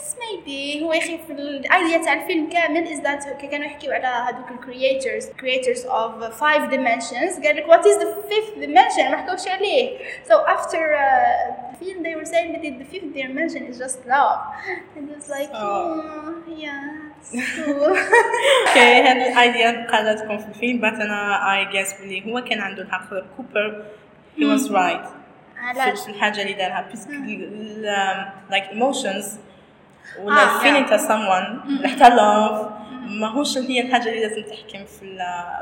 yes 0.00 0.16
maybe 0.16 0.82
هو 0.82 0.92
يخي 0.92 1.18
في 1.26 1.32
الايديا 1.32 2.04
تاع 2.04 2.12
الفيلم 2.12 2.48
كامل 2.48 2.86
is 2.86 3.00
that 3.00 3.28
كي 3.40 3.46
كانوا 3.46 3.66
يحكيو 3.66 3.92
على 3.92 4.06
هذوك 4.06 4.64
creators 4.64 5.24
creators 5.42 5.80
of 5.84 6.32
five 6.40 6.70
dimensions 6.70 7.44
قال 7.46 7.56
لك 7.56 7.66
what 7.66 7.80
is 7.84 7.96
the 8.02 8.30
fifth 8.30 8.64
dimension 8.64 9.10
ما 9.10 9.16
حكوش 9.16 9.48
عليه 9.48 9.98
so 10.28 10.34
after 10.56 10.76
uh, 10.76 11.52
the 11.72 11.84
film 11.84 12.02
they 12.02 12.14
were 12.20 12.28
saying 12.34 12.52
that 12.54 12.62
the 12.62 12.84
fifth 12.94 13.10
dimension 13.14 13.62
is 13.70 13.78
just 13.84 13.98
love 14.14 14.40
and 14.96 15.10
it's 15.16 15.28
like 15.36 15.50
Oh. 15.52 15.58
oh, 15.58 16.52
yeah 16.64 17.32
it's 17.32 17.54
true 17.54 17.96
اوكي 18.68 19.02
هاد 19.02 19.16
الايديا 19.16 19.86
قالتكم 19.92 20.38
في 20.38 20.48
الفيلم 20.48 20.80
بعد 20.80 21.00
انا 21.00 21.52
اي 21.54 21.64
جاس 21.72 22.00
بلي 22.00 22.32
هو 22.32 22.44
كان 22.44 22.60
عنده 22.60 22.82
الحق 22.82 23.08
كوبر 23.36 23.84
he 24.38 24.40
was 24.42 24.70
right 24.70 25.06
علاش 25.58 26.00
في 26.00 26.08
الحاجه 26.10 26.42
اللي 26.42 26.52
دارها 26.52 26.88
بس 26.92 27.06
like 28.50 28.64
emotions 28.76 29.26
ولا 30.22 30.42
آه، 30.42 30.58
feeling 30.60 30.86
yeah. 30.86 30.88
تاع 30.88 30.98
someone 30.98 31.86
حتى 31.86 32.04
love 32.16 32.66
ماهوش 33.20 33.58
هي 33.58 33.80
الحاجه 33.80 34.08
اللي 34.08 34.20
لازم 34.26 34.42
تحكم 34.42 34.84
في 34.84 35.02
ال 35.02 35.18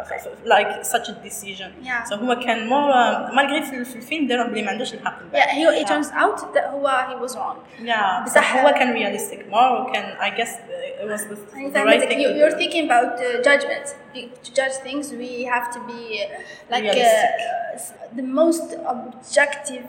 في- 0.09 0.19
في- 0.19 0.49
like 0.49 0.87
such 0.87 1.09
a 1.09 1.13
decision 1.29 1.87
Yeah. 1.87 2.11
so 2.11 2.13
هو 2.15 2.35
كان 2.41 2.67
مور 2.69 2.89
مالغري 3.35 3.63
في 3.63 3.85
في 3.85 3.97
الفيلم 3.97 4.27
داروا 4.27 4.45
بلي 4.47 4.63
ما 4.63 4.71
عندوش 4.71 4.95
الحق 4.95 5.19
yeah 5.33 5.37
he, 5.37 5.83
it 5.85 5.89
turns 5.89 6.09
out 6.11 6.41
that 6.55 6.65
هو 6.71 6.89
he 6.89 7.27
was 7.29 7.33
wrong 7.35 7.85
yeah 7.87 8.25
بصح- 8.25 8.25
بصح 8.25 8.57
هو 8.57 8.71
كان 8.71 8.95
realistic 8.95 9.53
more 9.53 9.81
وكان 9.81 10.17
I 10.21 10.37
guess 10.41 10.49
it 10.51 11.11
was 11.11 11.21
the, 11.21 11.57
يعني 11.57 11.73
the 11.73 11.75
right 11.75 11.75
فهمتك 11.75 12.09
thing 12.09 12.19
you, 12.21 12.29
to 12.29 12.37
you're 12.39 12.57
do. 12.57 12.61
thinking 12.63 12.85
about 12.91 13.21
uh, 13.21 13.45
judgment 13.49 13.87
Be- 14.15 14.31
to 14.45 14.51
judge 14.61 14.75
things 14.89 15.05
we 15.23 15.45
have 15.55 15.67
to 15.75 15.81
be 15.91 16.03
uh, 16.23 16.73
like 16.75 16.85
uh, 16.85 16.95
Realistic. 16.95 18.17
the 18.21 18.27
most 18.43 18.69
objective 18.95 19.85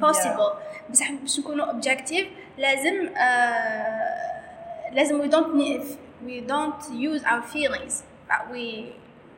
possible 0.00 0.52
بصح 0.90 1.10
باش 1.10 1.40
نكونوا 1.40 1.72
objective 1.72 2.26
لازم 2.58 3.08
uh, 3.14 4.92
لازم 4.92 5.22
we 5.22 5.32
don't 5.32 5.54
need, 5.54 5.82
we 6.26 6.40
don't 6.52 6.82
use 7.10 7.22
our 7.24 7.42
feelings 7.54 8.02
but 8.28 8.40
we 8.52 8.64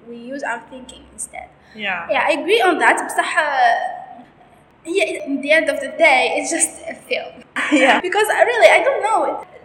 we 0.09 0.17
use 0.35 0.43
our 0.51 0.61
thinking 0.71 1.05
instead 1.15 1.49
yeah 1.75 2.11
yeah 2.11 2.29
I 2.29 2.33
agree 2.41 2.61
on 2.69 2.79
that 2.79 2.97
بصح 3.07 3.37
uh, 3.39 3.99
هي 4.87 5.21
in 5.27 5.43
the 5.43 5.51
end 5.53 5.69
of 5.75 5.81
the 5.81 5.93
day 6.07 6.23
it's 6.37 6.51
just 6.57 6.73
a 6.93 6.95
film 7.09 7.35
yeah 7.73 8.01
because 8.01 8.29
I 8.39 8.43
really 8.51 8.71
I 8.79 8.81
don't 8.87 9.03
know 9.09 9.21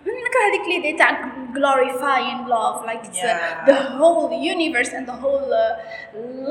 من 0.08 0.12
نكره 0.14 0.42
هذيك 0.50 0.62
الإيديا 0.68 0.98
تاع 0.98 1.22
glorifying 1.54 2.42
love 2.56 2.78
like 2.90 3.04
it's, 3.10 3.20
uh, 3.24 3.28
Yeah. 3.28 3.66
the 3.70 3.78
whole 4.00 4.32
universe 4.56 4.92
and 4.98 5.06
the 5.12 5.18
whole 5.24 5.48
uh, 5.54 5.70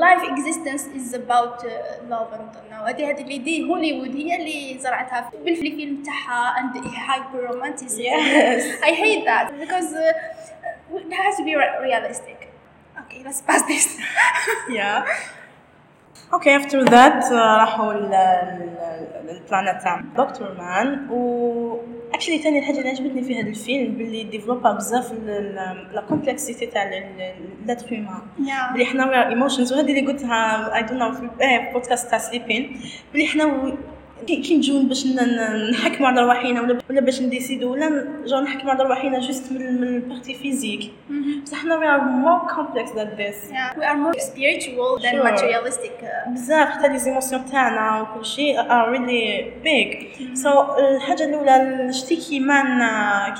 life 0.05 0.23
existence 0.33 0.83
is 0.99 1.07
about 1.21 1.55
uh, 1.65 1.71
love 2.13 2.29
and 2.35 2.45
don't 2.53 2.69
know 2.71 2.83
هذه 2.87 3.09
هذه 3.09 3.21
الإيديا 3.21 3.65
هوليوود 3.67 4.15
هي 4.15 4.35
اللي 4.35 4.77
زرعتها 4.79 5.29
بالفيلم 5.45 6.03
تاعها 6.03 6.55
and 6.59 6.77
hyper 6.85 7.53
romanticism 7.53 7.99
Yes. 7.99 8.63
I 8.89 8.91
hate 9.03 9.23
that 9.25 9.45
because 9.63 9.89
uh, 9.93 10.97
it 10.99 11.13
has 11.21 11.33
to 11.39 11.43
be 11.49 11.53
re- 11.61 11.77
realistic 11.87 12.39
okay 13.01 13.19
let's 13.25 13.41
pass 13.49 13.61
this 13.71 13.85
yeah 14.79 15.03
اوكي 16.33 16.55
افتر 16.57 16.79
ذات 16.79 17.31
راحوا 17.31 17.93
للبلانيت 17.93 19.81
تاع 19.83 20.01
دكتور 20.17 20.53
مان 20.57 21.07
و 21.11 21.77
اكشلي 22.14 22.38
ثاني 22.38 22.58
الحاجة 22.58 22.78
اللي 22.78 22.88
عجبتني 22.88 23.22
في 23.22 23.40
هذا 23.40 23.48
الفيلم 23.48 23.92
باللي 23.94 24.22
ديفلوبا 24.24 24.72
بزاف 24.72 25.12
la 25.92 26.04
complexité 26.08 26.66
تاع 26.66 26.90
l'être 27.66 27.86
humain. 27.94 28.22
بلي 28.74 28.84
حنا 28.84 29.28
emotions 29.28 29.72
وهذه 29.72 29.98
اللي 29.98 30.12
قلتها 30.12 30.76
I 30.76 30.82
don't 30.82 30.98
know 30.98 31.12
في 31.12 31.28
إيه، 31.40 31.72
بودكاست 31.72 32.10
تاع 32.10 32.18
sleeping 32.18 32.80
بلي 33.14 33.26
حنا 33.26 33.76
كي 34.36 34.56
نجيو 34.56 34.82
باش 34.82 35.06
ن- 35.06 35.10
ن- 35.16 35.70
نحكموا 35.70 36.08
على 36.08 36.20
رواحينا 36.22 36.60
ولا 36.62 36.78
ولا 36.90 37.00
باش 37.00 37.22
نديسيدو 37.22 37.72
ولا 37.72 37.88
نجيو 38.24 38.40
نحكموا 38.40 38.72
على 38.72 38.84
رواحينا 38.84 39.18
juste 39.18 39.52
من 39.52 39.80
من 39.80 39.88
ال 39.88 39.95
partie 39.95 40.34
physique. 40.34 40.90
بصح 41.44 41.58
حنا 41.62 41.76
we 41.76 41.86
are 41.88 42.00
more 42.00 42.38
complex 42.54 42.92
than 42.92 43.08
this 43.16 43.36
more 43.78 44.20
spiritual 44.20 45.02
than 45.02 45.12
Sure. 45.12 45.24
materialistic. 45.30 46.02
Uh, 46.02 46.28
بزاف 46.28 46.68
حتى 46.68 46.88
les 46.88 46.98
émotions 46.98 47.44
تاعنا 47.46 48.00
وكل 48.00 48.26
شيء 48.26 48.60
are 48.60 48.90
really 48.90 49.52
big 49.64 49.96
so 50.34 50.64
الحاجة 50.78 51.24
الاولى 51.24 51.88
شتي 51.92 52.16
كي 52.16 52.40
مان 52.40 52.78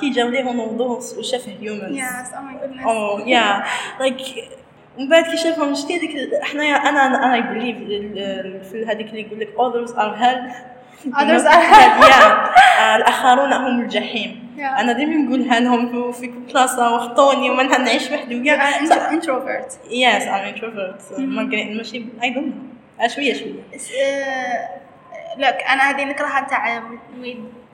كي 0.01 0.11
جاو 0.11 0.29
ليه 0.29 0.43
نوضوه 0.53 0.91
وشاف 1.19 1.49
ال 1.49 1.56
humans 1.56 1.99
yes, 1.99 2.29
oh 2.33 2.37
my 2.37 2.65
goodness. 2.65 2.87
Oh 2.87 3.19
yeah 3.19 3.63
like 4.01 4.17
ومن 4.99 5.09
بعد 5.09 5.25
كي 5.25 5.37
شافهم 5.37 5.75
شتي 5.75 5.97
هذيك 5.99 6.43
حنايا 6.43 6.75
أنا 6.75 7.07
أنا 7.07 7.35
I 7.35 7.43
believe 7.43 7.77
في 8.73 8.85
هذيك 8.89 9.09
اللي 9.11 9.21
يقول 9.21 9.41
لك 9.41 9.49
others 9.59 9.93
are 9.95 10.17
hell. 10.23 10.69
Others 11.07 11.45
are 11.45 11.63
yeah. 12.11 12.81
آه، 12.81 12.97
الآخرون 12.97 13.53
هم 13.53 13.81
الجحيم 13.81 14.49
Yeah. 14.59 14.61
أنا 14.81 14.93
دائما 14.93 15.15
نقولها 15.15 15.61
لهم 15.61 16.13
في- 16.13 16.27
بلاصة 16.49 16.95
وخطوني 16.95 17.51
وما 17.51 17.63
نعيش 17.79 18.11
وحدي 18.11 18.41
وكاع 18.41 18.71
Uh, 18.73 18.83
introvert 19.13 19.91
yes 19.91 20.23
I'm 20.23 20.33
introvert 20.35 21.03
ماشي 21.77 22.05
I 22.23 22.31
don't 22.31 22.55
know 23.01 23.09
شوية 23.09 23.35
شوية 23.35 23.63
لك 25.37 25.63
أنا 25.69 25.91
هذه 25.91 26.05
نكرهها 26.05 26.47
تاع 26.51 26.83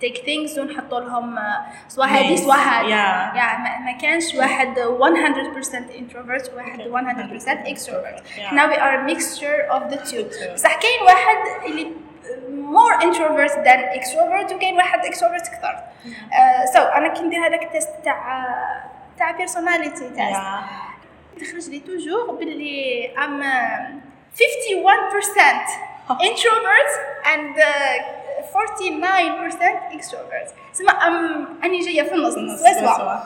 take 0.04 0.16
things 0.18 0.58
ونحطوا 0.58 1.00
لهم 1.00 1.38
آه، 1.38 1.64
سوا 1.88 2.04
هذه. 2.04 2.36
سوا 2.36 2.54
هذه 2.54 2.86
Yeah. 2.88 3.58
ما, 3.84 3.92
كانش 4.00 4.34
واحد 4.34 4.78
100% 4.78 4.80
introvert 5.98 6.54
واحد 6.56 6.80
100% 6.80 7.68
extrovert 7.68 8.20
Yeah. 8.20 8.54
now 8.54 8.68
we 8.72 8.76
are 8.76 8.94
a 9.00 9.12
mixture 9.14 9.72
of 9.74 9.92
the 9.94 9.96
two 9.96 10.22
two. 10.34 10.52
بصح 10.54 10.74
كاين 10.74 11.02
واحد 11.06 11.36
اللي 11.66 11.86
more 12.64 12.94
introvert 13.06 13.52
than 13.64 13.80
extrovert. 13.98 14.52
وكاين 14.52 14.76
واحد 14.76 15.00
extrovert 15.06 15.48
أكثر. 15.48 15.76
so 16.74 16.82
أنا 16.82 17.08
كي 17.08 17.22
ندير 17.22 17.46
هذاك 17.46 17.62
ال 17.62 17.68
test 17.68 17.90
تاع 18.04 18.44
تاع 19.18 19.46
personality 19.46 20.16
test. 20.16 20.36
Yeah. 20.36 20.84
تخرج 21.40 21.68
لي 21.70 21.80
toujours 21.80 22.30
باللي 22.30 23.10
I'm 23.18 23.42
51% 23.42 24.36
introvert 26.22 26.92
and 27.24 27.56
uh, 27.58 27.64
49% 28.44 29.98
extrovert 29.98 30.48
سما 30.72 30.90
أم 31.06 31.46
أني 31.64 31.80
جاية 31.80 32.02
في 32.02 32.14
النص 32.14 32.34
سوا. 32.34 33.18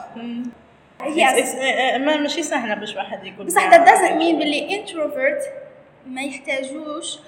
ما 1.97 2.17
ماشي 2.17 2.43
سهلة 2.43 2.75
باش 2.75 2.95
واحد 2.95 3.25
يقول 3.25 3.45
بصح 3.45 3.71
that 3.71 3.87
doesn't 3.87 4.13
mean 4.19 4.35
باللي 4.39 4.85
introvert 4.85 5.43
ما 6.05 6.21
يحتاجوش 6.21 7.19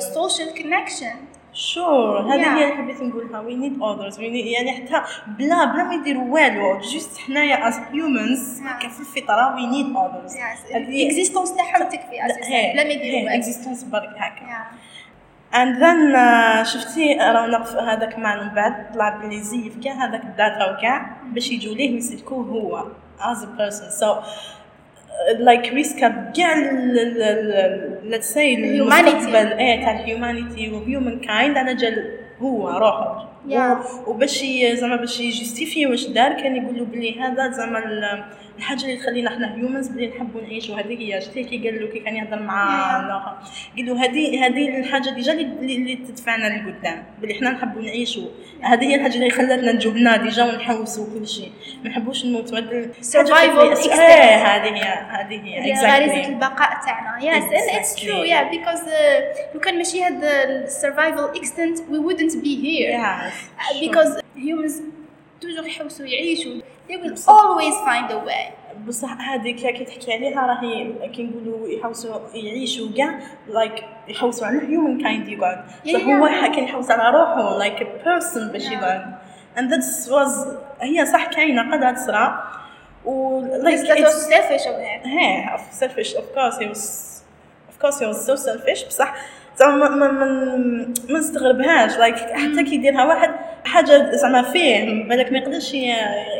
social 0.00 0.58
connection. 0.58 1.16
Sure 1.52 2.20
هذه 2.20 2.42
Yeah. 2.42 2.46
هي 2.48 2.64
اللي 2.64 2.76
حبيت 2.76 3.02
نقولها. 3.02 3.40
We 3.40 3.54
need 3.54 3.78
others. 3.80 4.14
We 4.14 4.18
need 4.18 4.46
يعني 4.46 4.72
حتى 4.72 5.02
بلا 5.38 5.64
بلا 5.64 5.84
ما 5.84 5.94
يديروا 5.94 6.34
والو. 6.34 6.78
juste 6.80 7.18
حنايا 7.18 7.70
as 7.70 7.74
humans 7.74 8.60
Yeah. 8.60 8.66
هكا 8.66 8.88
في 8.88 9.00
الفطرة 9.00 9.56
we 9.56 9.60
need 9.72 9.96
others. 9.96 10.32
Yes 10.36 10.74
هذه- 10.74 11.02
ال 11.02 11.07
existence 11.07 11.54
تاعهم 11.56 11.88
تكفي 11.88 12.20
بلا 12.74 12.84
ما 12.84 12.90
يديروا 12.90 13.30
والو. 13.30 13.42
existence 13.42 13.84
برك 13.84 14.14
هكا. 14.16 14.66
And 15.52 15.76
then 15.82 16.14
uh, 16.16 16.62
شفتي 16.62 17.20
في 17.64 17.78
هذاك 17.78 18.18
معنا 18.18 18.42
من 18.42 18.54
بعد. 18.54 18.92
طلع 18.94 19.08
بلي 19.08 19.40
زيف 19.42 19.84
كاع 19.84 19.92
هذاك 19.92 20.22
الداتا 20.24 20.72
وكاع 20.72 21.16
باش 21.24 21.50
يجوا 21.50 21.74
ليه 21.74 21.94
ويسلكوه 21.94 22.44
هو 22.46 22.84
as 23.20 23.38
a 23.38 23.46
person. 23.60 24.00
So 24.00 24.06
like 25.38 25.72
ريسكا 25.72 26.32
كاع 26.36 26.56
let's 28.04 28.34
say 28.34 28.54
المستقبل 28.54 29.52
إيه 29.52 29.80
تاع 29.84 29.90
ال 30.00 30.08
humanity 30.08 30.70
و 30.70 30.78
human 30.78 31.20
kind 31.20 31.56
أنا 31.58 31.72
جا 31.72 32.04
هو 32.42 32.68
روحه 32.68 33.35
Yeah. 33.48 34.08
وباش 34.08 34.44
زعما 34.74 34.96
باش 34.96 35.20
يجستيفي 35.20 35.86
واش 35.86 36.06
دار 36.06 36.32
كان 36.32 36.56
يقولوا 36.56 36.86
بلي 36.86 37.20
هذا 37.20 37.50
زعما 37.50 37.78
ال- 37.78 38.24
الحاجة 38.58 38.84
اللي 38.84 38.96
تخلينا 38.96 39.30
إحنا 39.34 39.54
humans 39.54 39.88
بلي 39.88 40.06
نحبوا 40.08 40.40
نعيشوا 40.40 40.76
هذه 40.80 40.98
هي 41.14 41.20
شتي 41.20 41.44
كي 41.44 41.68
قال 41.70 41.80
له 41.80 41.86
كي 41.92 41.98
كان 41.98 42.16
يهضر 42.16 42.42
مع. 42.42 43.00
الآخر. 43.06 43.36
قال 43.76 43.86
له 43.86 44.04
هذه 44.04 44.46
هذه 44.46 44.78
الحاجة 44.78 45.10
déjà 45.10 45.32
اللي, 45.32 45.76
اللي 45.76 45.96
تدفعنا 45.96 46.46
لقدام. 46.46 47.04
بلي 47.22 47.34
حنا 47.34 47.50
نحبوا 47.50 47.82
نعيشوا 47.82 48.28
هذه 48.62 48.84
هي 48.84 48.94
الحاجة 48.94 49.14
اللي 49.14 49.30
خلاتنا 49.30 49.72
نجوا 49.72 49.92
هنا 49.92 50.16
déjà 50.16 50.44
ونحوسوا 50.44 51.06
كل 51.14 51.26
شيء 51.28 51.50
ما 51.84 51.90
نحبوش 51.90 52.24
نموتوا 52.24 52.58
هذه. 52.58 52.70
إيه 52.70 54.36
هذه 54.36 54.74
هي 54.76 54.82
هذه 55.10 55.40
هي. 55.44 55.74
Exactly. 55.74 56.26
البقاء 56.28 56.70
تاعنا. 56.86 57.06
Exactly. 57.20 57.98
true 58.00 58.24
yeah 58.30 58.54
because 58.54 58.80
uh, 58.82 59.54
لو 59.54 59.60
كان 59.60 59.76
ماشي 59.78 60.02
هذا 60.04 60.44
ال 60.44 60.66
survival 60.68 61.38
instinct 61.40 61.78
we 61.92 61.98
wouldn't 62.06 62.36
Uh, 62.36 62.38
sure. 62.38 63.35
Because 63.80 64.20
humans 64.36 64.82
toujours 65.40 65.66
يحوسوا 65.66 66.06
يعيشوا. 66.06 66.60
They 66.88 66.96
will 66.96 67.12
بصح. 67.12 67.28
always 67.28 67.74
find 67.74 68.10
a 68.10 68.18
way. 68.28 68.52
بصح 68.88 69.20
هذيك 69.20 69.56
كي 69.56 69.84
تحكي 69.84 70.12
عليها 70.12 70.46
راهي 70.46 71.08
كي 71.08 71.22
نقولوا 71.22 71.68
يحوسوا 71.68 72.18
يعيشوا 72.34 72.88
كاع 72.96 73.20
like 73.48 73.84
يحوسوا 74.08 74.46
على 74.46 74.58
human 74.68 75.02
kind 75.02 75.28
يقعد 75.28 75.64
so 75.86 75.94
هو. 75.96 76.28
كان 76.54 76.64
يحوس 76.64 76.90
على 76.90 77.18
روحه 77.18 77.58
like 77.58 77.88
person 78.04 78.48
باش. 78.52 78.64
يقعد. 78.70 79.14
And 79.56 79.70
that 79.72 80.10
was 80.10 80.48
هي 80.80 81.06
صح 81.06 81.26
كاينة 81.26 81.72
قدرها 81.76 81.92
تصرا 81.92 82.52
و 83.04 83.42
like 83.62 83.88
that 83.88 83.98
was 83.98 84.26
selfish 84.28 84.66
of 84.66 84.76
him 84.78 85.00
yeah 85.04 85.56
selfish. 85.70 86.14
Of 86.14 86.26
course 86.34 86.58
he 86.58 86.66
was 86.66 86.82
of 87.70 87.78
course 87.82 87.98
he 88.00 88.06
was 88.06 88.26
so 88.26 88.36
selfish. 88.36 88.84
بصح 88.88 89.14
زعما 89.58 89.88
ما 89.88 90.08
ما 90.08 90.12
ما- 90.12 90.88
ما 91.08 91.18
نستغربهاش. 91.18 91.96
لايك 91.98 92.16
حتى 92.16 92.62
كي 92.64 92.74
يديرها 92.74 93.04
واحد 93.04 93.30
حاجة 93.64 94.10
زعما 94.12 94.42
فيه 94.42 94.84
بالك 95.08 95.32
ما 95.32 95.38
يقدرش 95.38 95.74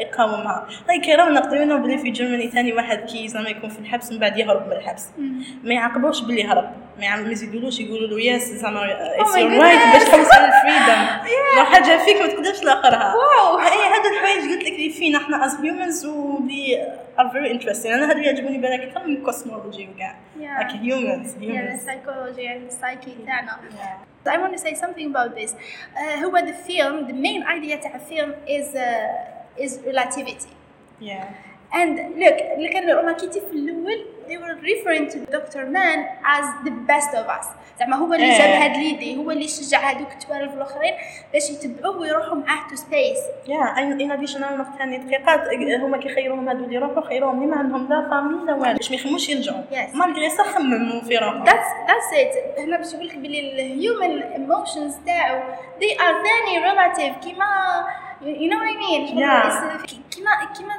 يقاومها 0.00 0.66
لايك 0.88 1.08
رونق 1.20 1.50
ديما 1.50 1.76
بلي 1.76 1.98
في 1.98 2.10
جيرماني 2.10 2.50
ثاني 2.50 2.72
واحد 2.72 2.98
كي 2.98 3.28
زعما 3.28 3.48
يكون 3.48 3.70
في 3.70 3.78
الحبس 3.78 4.12
من 4.12 4.18
بعد 4.18 4.36
يهرب 4.38 4.66
من 4.66 4.72
الحبس. 4.72 5.06
ما 5.64 5.74
يعاقبوش 5.74 6.20
باللي 6.20 6.44
هرب. 6.44 6.70
ما 6.98 7.30
يزيدولوش 7.32 7.80
يقولوا 7.80 8.08
له 8.08 8.20
يس 8.20 8.42
زعما 8.42 8.80
اتس 9.20 9.36
يور 9.36 9.50
رايت. 9.50 9.80
باش 9.92 10.02
الفريدم 10.02 11.06
لو 11.58 11.64
حاجة 11.64 11.98
فيك 12.04 12.20
ما 12.22 12.26
تقدرش 12.26 12.62
لاخرها. 12.64 13.14
واو. 13.14 13.58
هذا 13.58 14.10
الحوايج 14.14 14.52
قلت 14.52 14.64
لك 14.64 14.72
اللي 14.72 14.90
فينا 14.90 15.18
إحنا 15.18 15.44
از 15.46 15.56
هيومنز 15.62 16.06
واللي 16.45 16.93
ار 17.19 17.29
فيري 17.29 17.51
انتريستين 17.51 17.93
انا 17.93 18.11
هذا 18.11 18.19
يعجبوني 18.19 18.57
بالك 18.57 18.79
اكثر 18.79 19.07
من 19.07 19.15
الكوسمولوجي 19.15 19.89
وكاع 19.95 20.15
Yeah. 20.41 20.63
like 20.63 20.71
humans 20.71 21.27
yeah 21.27 21.39
the 21.39 21.45
humans 21.45 21.81
psychology 21.85 22.45
and 22.53 22.61
the 22.69 22.73
psyche 22.73 23.25
تاعنا 23.25 23.57
Yeah. 24.25 24.29
I 24.29 24.37
want 24.37 24.53
to 24.53 24.59
say 24.67 24.73
something 24.83 25.07
about 25.15 25.35
this 25.39 25.51
uh, 25.51 26.23
هو 26.25 26.37
the 26.39 26.53
film 26.67 27.07
the 27.11 27.13
main 27.13 27.43
idea 27.57 27.75
تاع 27.83 27.95
الفيلم 27.95 28.35
is 28.47 28.75
uh, 28.75 29.63
is 29.63 29.71
relativity 29.87 30.49
yeah 31.01 31.25
And 31.72 31.98
look, 31.98 32.42
اللي 32.56 32.68
كان 32.68 32.90
روماركيتي 32.90 33.40
في 33.40 33.52
الأول 33.52 34.04
they 34.28 34.38
were 34.38 34.56
referring 34.70 35.06
to 35.12 35.18
Dr. 35.36 35.62
Man 35.78 35.98
as 36.36 36.46
the 36.66 36.72
best 36.90 37.14
of 37.14 37.28
us 37.40 37.46
زعما 37.80 37.96
هو 37.96 38.14
اللي 38.14 38.26
إيه. 38.32 38.38
جاب 38.38 38.62
هاد 38.62 38.76
l'idée 38.76 39.16
هو 39.16 39.30
اللي 39.30 39.48
شجع 39.48 39.90
هادوك 39.90 40.12
ال 40.12 40.18
twelve 40.18 40.54
الآخرين 40.54 40.94
باش 41.32 41.50
يتبعوه 41.50 41.98
ويروحوا 41.98 42.34
معاه 42.34 42.68
to 42.70 42.76
space 42.76 43.18
yeah 43.48 43.58
an 43.78 44.10
additional 44.10 44.58
نقطة 44.58 44.78
ثانية 44.78 44.98
دقيقات 44.98 45.40
هما 45.82 45.98
كيخيروهم 45.98 46.48
هادو 46.48 46.64
اللي 46.64 46.74
يروحوا 46.74 47.02
خيروهم 47.02 47.42
اللي 47.42 47.46
ما 47.54 47.58
عندهم 47.58 47.88
لا 47.88 48.10
famille 48.10 48.46
لا 48.46 48.54
والو 48.54 48.76
باش 48.76 48.90
ما 48.90 48.96
يخموش 48.96 49.28
يرجعوا 49.28 49.62
Yes. 49.72 49.96
malgré 49.96 50.30
صح 50.30 50.44
خمموا 50.46 51.00
في 51.00 51.16
روحهم 51.16 51.44
that's 51.44 51.88
that's 51.88 52.16
it 52.16 52.58
هنا 52.60 52.76
باش 52.76 52.94
نقول 52.94 53.06
لك 53.08 53.16
بلي 53.18 53.40
الهيومن 53.52 54.22
emotions 54.22 54.94
تاعو 55.06 55.40
they 55.80 55.94
are 55.98 56.14
very 56.26 56.64
relative 56.70 57.24
كيما 57.24 57.46
you 58.22 58.50
know 58.50 58.58
what 58.58 58.74
I 58.74 58.78
mean 58.84 59.18
Yeah. 59.18 59.86
كيما 60.10 60.30
كيما 60.58 60.74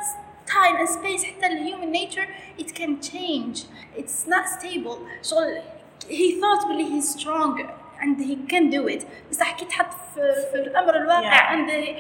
time 0.46 0.76
and 0.76 0.88
space 0.88 1.24
حتى 1.24 1.46
الهيومن 1.46 1.92
nature 1.92 2.28
it 2.62 2.66
can 2.74 3.00
change 3.12 3.59
it's 3.96 4.26
not 4.28 4.44
stable 4.59 4.98
شغل 5.22 5.62
he 6.09 6.40
thought 6.40 6.66
بلي 6.68 7.00
he's 7.00 7.14
strong 7.20 7.61
and 8.02 8.20
he 8.20 8.37
can 8.52 8.70
do 8.70 8.88
it 8.96 9.07
بصح 9.31 9.52
كي 9.57 9.64
تحط 9.64 9.87
في, 10.14 10.20
في 10.52 10.59
الامر 10.59 10.96
الواقع 10.96 11.22
Yeah. 11.22 11.52
and 11.55 11.70
he, 11.70 11.92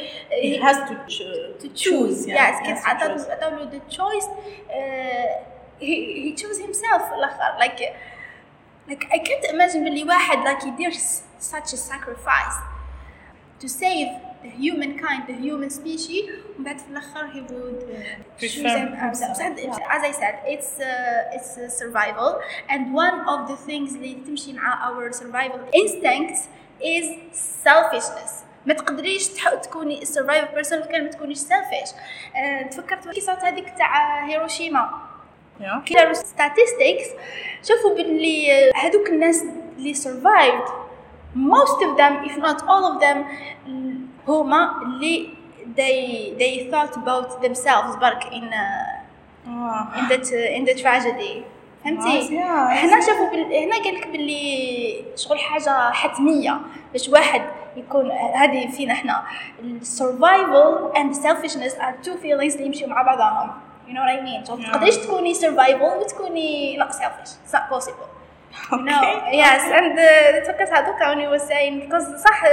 he 0.48 0.62
has 0.62 0.76
to 0.90 0.94
ch- 1.08 1.62
to 1.62 1.68
choose 1.84 2.26
yeah, 2.26 2.34
yes 2.34 2.58
he 2.60 2.66
كي 2.66 2.74
has 2.74 2.82
to 2.84 2.88
عطاو 2.88 3.16
choose. 3.16 3.30
عطاو 3.30 3.50
له 3.50 3.70
the 3.70 3.94
choice 3.94 4.26
uh, 4.26 5.44
he 5.80 5.94
he 6.24 6.42
chose 6.42 6.58
himself 6.66 7.02
في 7.08 7.14
الاخر 7.14 7.58
like 7.58 7.80
like 8.90 9.04
I 9.12 9.18
can't 9.18 9.54
imagine 9.54 9.76
بلي 9.84 10.04
واحد 10.04 10.38
like 10.48 10.64
يدير 10.66 10.90
s- 10.92 11.22
such 11.40 11.72
a 11.72 11.76
sacrifice 11.76 12.56
to 13.60 13.68
save 13.68 14.08
the 14.08 14.25
humankind 14.46 15.22
the 15.28 15.36
human 15.46 15.70
species 15.70 16.24
ومن 16.56 16.64
بعد 16.64 16.78
في 16.78 16.88
الاخر 16.90 17.28
he 17.32 17.40
would 17.40 17.80
choose 18.40 18.62
Prefer 18.62 18.78
him 18.78 18.92
himself 18.96 19.38
himself. 19.38 19.82
as 19.96 20.02
I 20.02 20.12
said 20.20 20.34
it's 20.54 20.72
uh, 20.80 21.36
it's 21.36 21.52
uh, 21.58 21.68
survival 21.82 22.30
and 22.72 22.82
one 22.94 23.18
of 23.32 23.40
the 23.50 23.56
things 23.70 23.94
اللي 23.94 24.14
تمشي 24.26 24.52
مع 24.52 24.88
our 24.90 25.12
survival 25.12 25.60
instincts 25.82 26.40
is 26.82 27.06
selfishness 27.64 28.30
ما 28.66 28.74
تقدريش 28.74 29.28
تح- 29.28 29.54
تكوني 29.54 30.00
survival 30.06 30.58
person 30.58 30.72
لو 30.72 30.82
كان 30.82 31.04
ما 31.04 31.10
تكونيش 31.10 31.38
selfish 31.38 31.94
أه 32.36 32.62
تفكرت 32.62 33.08
كي 33.08 33.20
صارت 33.20 33.44
هذيك 33.44 33.70
تاع 33.78 34.24
هيروشيما 34.26 34.90
Yeah. 35.60 35.84
كي 35.84 35.94
داروا 35.94 36.12
statistics 36.14 37.08
شافوا 37.62 37.94
باللي 37.96 38.70
هذوك 38.74 39.08
الناس 39.08 39.44
اللي 39.78 39.94
survived 39.94 40.68
most 41.36 41.78
of 41.86 41.96
them 41.98 42.28
if 42.30 42.36
not 42.46 42.58
all 42.62 42.84
of 42.92 43.00
them 43.04 43.18
هما 44.27 44.71
اللي 44.83 45.29
they 45.77 46.31
they 46.39 46.71
thought 46.71 46.93
about 46.97 47.41
themselves 47.45 47.95
برك 48.01 48.23
in 48.23 48.43
uh, 48.53 49.47
آه. 49.47 49.87
in 49.95 50.09
that 50.11 50.23
uh, 50.25 50.57
in 50.57 50.65
the 50.69 50.81
tragedy 50.81 51.43
فهمتي؟ 51.83 52.37
هنا 52.39 53.01
شافوا. 53.01 53.33
هنا 53.63 53.75
قال 53.83 53.95
لك 53.95 54.07
باللي 54.07 55.03
شغل 55.15 55.39
حاجة 55.39 55.91
حتميه 55.91 56.59
باش 56.93 57.09
واحد 57.09 57.41
يكون 57.77 58.11
هذه 58.11 58.67
فينا 58.71 58.93
إحنا 58.93 59.23
السرفايفل 59.81 60.89
and 60.95 61.15
selfishness 61.15 61.73
are 61.73 62.05
two 62.07 62.17
feelings 62.23 62.53
اللي 62.55 62.65
يمشيو 62.65 62.87
مع 62.87 63.01
بعضهم 63.01 63.51
you 63.87 63.91
know 63.91 64.01
what 64.01 64.19
I 64.19 64.25
mean 64.25 64.47
شغل 64.47 64.65
Yeah. 64.65 64.71
تقدريش 64.71 64.97
تكوني 64.97 65.33
survival 65.33 65.97
وتكوني 66.01 66.79
not 66.79 66.91
selfish 66.93 67.29
it's 67.47 67.53
not 67.55 67.75
possible 67.77 68.16
No, 68.89 68.99
yes, 69.43 69.61
and 69.79 69.93
uh, 69.99 70.45
تفكرت 70.45 70.69
هذوك 70.73 70.99
when 70.99 71.19
you 71.19 71.29
were 71.29 71.45
saying 71.51 71.79
because 71.81 72.05
صح 72.23 72.43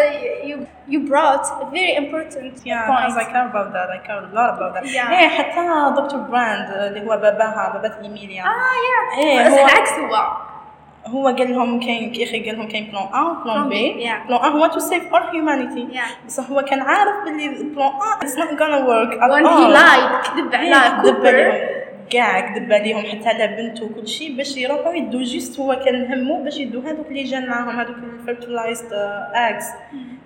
you 0.44 0.56
you 0.88 1.00
brought 1.10 1.46
a 1.62 1.66
very 1.72 1.94
important 2.02 2.54
Yeah, 2.64 2.86
point 2.86 3.06
because 3.06 3.16
I 3.16 3.32
care 3.32 3.46
about 3.52 3.68
that. 3.76 3.88
I 3.96 3.98
care 4.06 4.18
a 4.18 4.30
lot 4.38 4.50
about 4.56 4.74
that. 4.74 4.84
Yeah. 4.86 5.10
إيه 5.10 5.28
حتى 5.28 5.94
دكتور 6.02 6.20
براند 6.20 6.70
اللي 6.70 7.00
هو 7.00 7.16
باباها 7.16 7.70
بابات 7.74 7.92
إيميليا 8.02 8.42
آه 8.42 8.48
يا 8.48 9.24
إيه، 9.24 9.48
هو- 9.48 9.64
العكس 9.66 9.92
هو 9.92 10.32
هو 11.06 11.26
قال 11.26 11.52
لهم 11.54 11.80
كاين 11.80 12.12
كي 12.12 12.24
أخي 12.24 12.46
قال 12.50 12.58
لهم 12.58 12.68
كاين 12.68 12.84
plan 12.90 13.02
A 13.14 13.20
و 13.22 13.31
plan 13.31 13.64
Plan 13.64 13.66
B, 13.66 13.68
B 13.70 14.04
yeah. 14.08 14.26
plan 14.28 14.40
A 14.40 14.46
هو 14.46 14.66
to 14.66 14.78
save 14.78 15.14
our 15.14 15.22
humanity 15.32 15.88
Yeah. 15.98 16.26
بس 16.26 16.40
هو 16.40 16.62
كان 16.62 16.80
عارف 16.80 17.14
باللي 17.24 17.48
plan 17.48 17.88
A 17.88 18.22
it's 18.22 18.38
not 18.38 18.48
at 18.48 19.30
when 19.30 19.44
he 19.44 19.64
all. 19.64 19.76
lied 19.76 20.28
كذب 20.28 20.54
على 20.54 20.74
إيه، 20.74 21.02
كوبر 21.02 21.73
كاع 22.10 22.40
كذب 22.40 22.72
عليهم 22.72 23.04
حتى 23.06 23.28
على 23.28 23.46
بنته 23.56 23.84
وكل 23.84 24.08
شيء 24.08 24.36
باش 24.36 24.56
يروحوا 24.56 24.92
يدوا 24.94 25.22
juste 25.22 25.60
هو 25.60 25.80
كان 25.84 26.12
همه 26.12 26.44
باش 26.44 26.56
يدوا 26.58 26.82
هذوك 26.82 27.06
اللي 27.08 27.22
جان 27.24 27.46
معاهم 27.48 27.80
هذوك 27.80 27.96
ال 28.20 28.27
fertilized 28.27 28.92
eggs. 29.34 29.64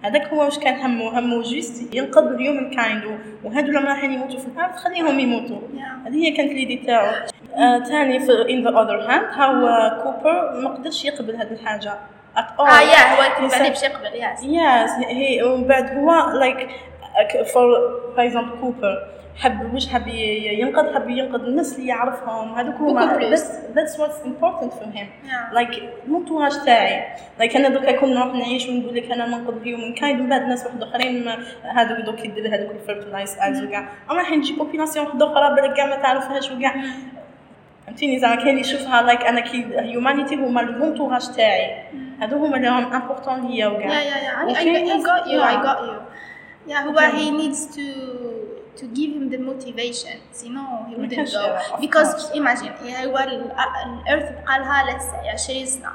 هذاك 0.05 0.27
هو 0.29 0.45
واش 0.45 0.59
كان 0.59 0.75
همه 0.81 1.19
همه 1.19 1.43
juste 1.43 1.95
ينقذ 1.95 2.23
ال 2.23 2.31
human 2.31 2.71
kind 2.77 3.03
وهذو 3.45 3.67
اللي 3.67 3.79
رايحين 3.79 4.13
يموتوا 4.13 4.39
في 4.39 4.47
الأرض 4.47 4.73
خليهم 4.75 5.19
يموتوا. 5.21 5.59
هذه 6.07 6.15
هي 6.27 6.31
كانت 6.31 6.53
l'idée 6.53 6.77
تاعو. 6.77 7.07
آه 7.57 7.79
ثاني 7.85 8.21
في 8.21 8.33
on 8.51 8.65
the 8.65 8.71
other 8.71 9.01
hand 9.01 9.25
how 9.35 9.67
آه، 9.67 10.03
كوبر 10.03 10.61
ما 10.61 10.69
قدرش 10.69 11.05
يقبل 11.05 11.37
هذه 11.37 11.53
الحاجة 11.53 11.93
at 12.37 12.41
all. 12.59 12.61
آه 12.61 12.81
يا 12.81 13.15
هو 13.17 13.47
يسا- 13.47 13.55
عليه 13.55 13.69
باش 13.69 13.83
يقبل 13.83 14.09
Yes, 14.37 15.05
he 15.05 15.43
ومن 15.47 15.65
بعد 15.65 15.97
هو 15.99 16.11
like 16.41 16.61
uh, 16.63 17.45
for 17.47 17.67
for 18.17 18.31
example 18.31 18.61
كوبر. 18.61 19.18
حب 19.39 19.75
واش 19.75 19.89
حب 19.89 20.09
ينقذ 20.09 20.95
حب 20.95 21.09
ينقذ 21.11 21.41
الناس 21.45 21.77
اللي 21.79 21.89
يعرفهم 21.89 22.55
هذوك 22.55 22.75
هما 22.75 23.19
what's 23.97 24.27
important 24.27 24.71
for 24.73 24.87
him 24.97 25.07
Yeah. 25.25 25.55
like 25.59 25.83
ال 26.09 26.14
entourage 26.14 26.65
تاعي 26.65 27.05
like 27.41 27.57
أنا 27.57 27.69
دوكا 27.69 27.93
كون 27.93 28.15
نروح 28.15 28.35
نعيش 28.35 28.69
ونقول 28.69 28.95
لك 28.97 29.11
أنا 29.13 29.27
ننقذ 29.27 29.57
ال 29.57 29.63
human 29.63 29.95
kind 29.95 30.21
ومن 30.21 30.29
بعد 30.29 30.43
ناس 30.43 30.67
واحد 30.67 30.83
آخرين 30.83 31.29
هذوك 31.63 31.99
دوك 31.99 32.25
يدير 32.25 32.55
هذوك 32.55 32.71
ال 32.71 32.77
fertilized 32.77 33.37
eggs 33.39 33.63
وكاع 33.63 33.89
أما 34.11 34.19
راح 34.19 34.31
نجي 34.33 34.53
population 34.57 35.07
واحدة 35.07 35.33
أخرى 35.33 35.55
بالك 35.55 35.77
كاع 35.77 35.87
ما 35.87 35.97
تعرفهاش 35.97 36.51
وكاع 36.51 36.75
فهمتيني 37.87 38.19
زعما 38.19 38.35
كاين 38.35 38.49
اللي 38.49 38.61
يشوفها 38.61 39.03
like 39.03 39.23
أنا 39.23 39.41
كي 39.41 39.67
humanity 39.79 40.35
هما 40.35 40.61
ال 40.61 40.68
entourage 40.68 41.31
تاعي 41.37 41.83
هذو 42.21 42.47
هما 42.47 42.57
اللي 42.57 42.69
راهم 42.69 42.93
important 42.93 43.47
ليا 43.49 43.67
وكاع 43.67 43.89
Yeah, 43.89 43.93
yeah, 43.93 44.23
yeah. 44.25 44.39
I, 44.39 44.51
I, 44.51 44.63
Okay. 44.63 44.93
I 44.93 45.03
got 45.11 45.27
you. 45.31 45.41
I 45.41 45.53
Yeah. 45.53 45.63
got 45.69 45.79
you. 45.89 45.97
Yeah, 46.71 46.81
هو 46.87 46.95
Okay. 46.99 47.13
he 47.17 47.31
needs 47.41 47.79
to 48.81 48.85
give 48.99 49.11
him 49.17 49.27
the 49.35 49.39
motivation. 49.51 50.17
You 50.45 50.51
know, 50.57 50.69
he 50.89 50.95
wouldn't 51.01 51.29
go 51.37 51.45
because 51.85 52.11
imagine 52.41 52.73
هو 53.07 53.19
ال- 53.19 53.53
الأرث 53.87 54.33
بقى 54.45 54.59
لها 54.59 54.85
let's 54.91 55.05
say 55.05 55.29
20 55.35 55.67
سنة 55.67 55.93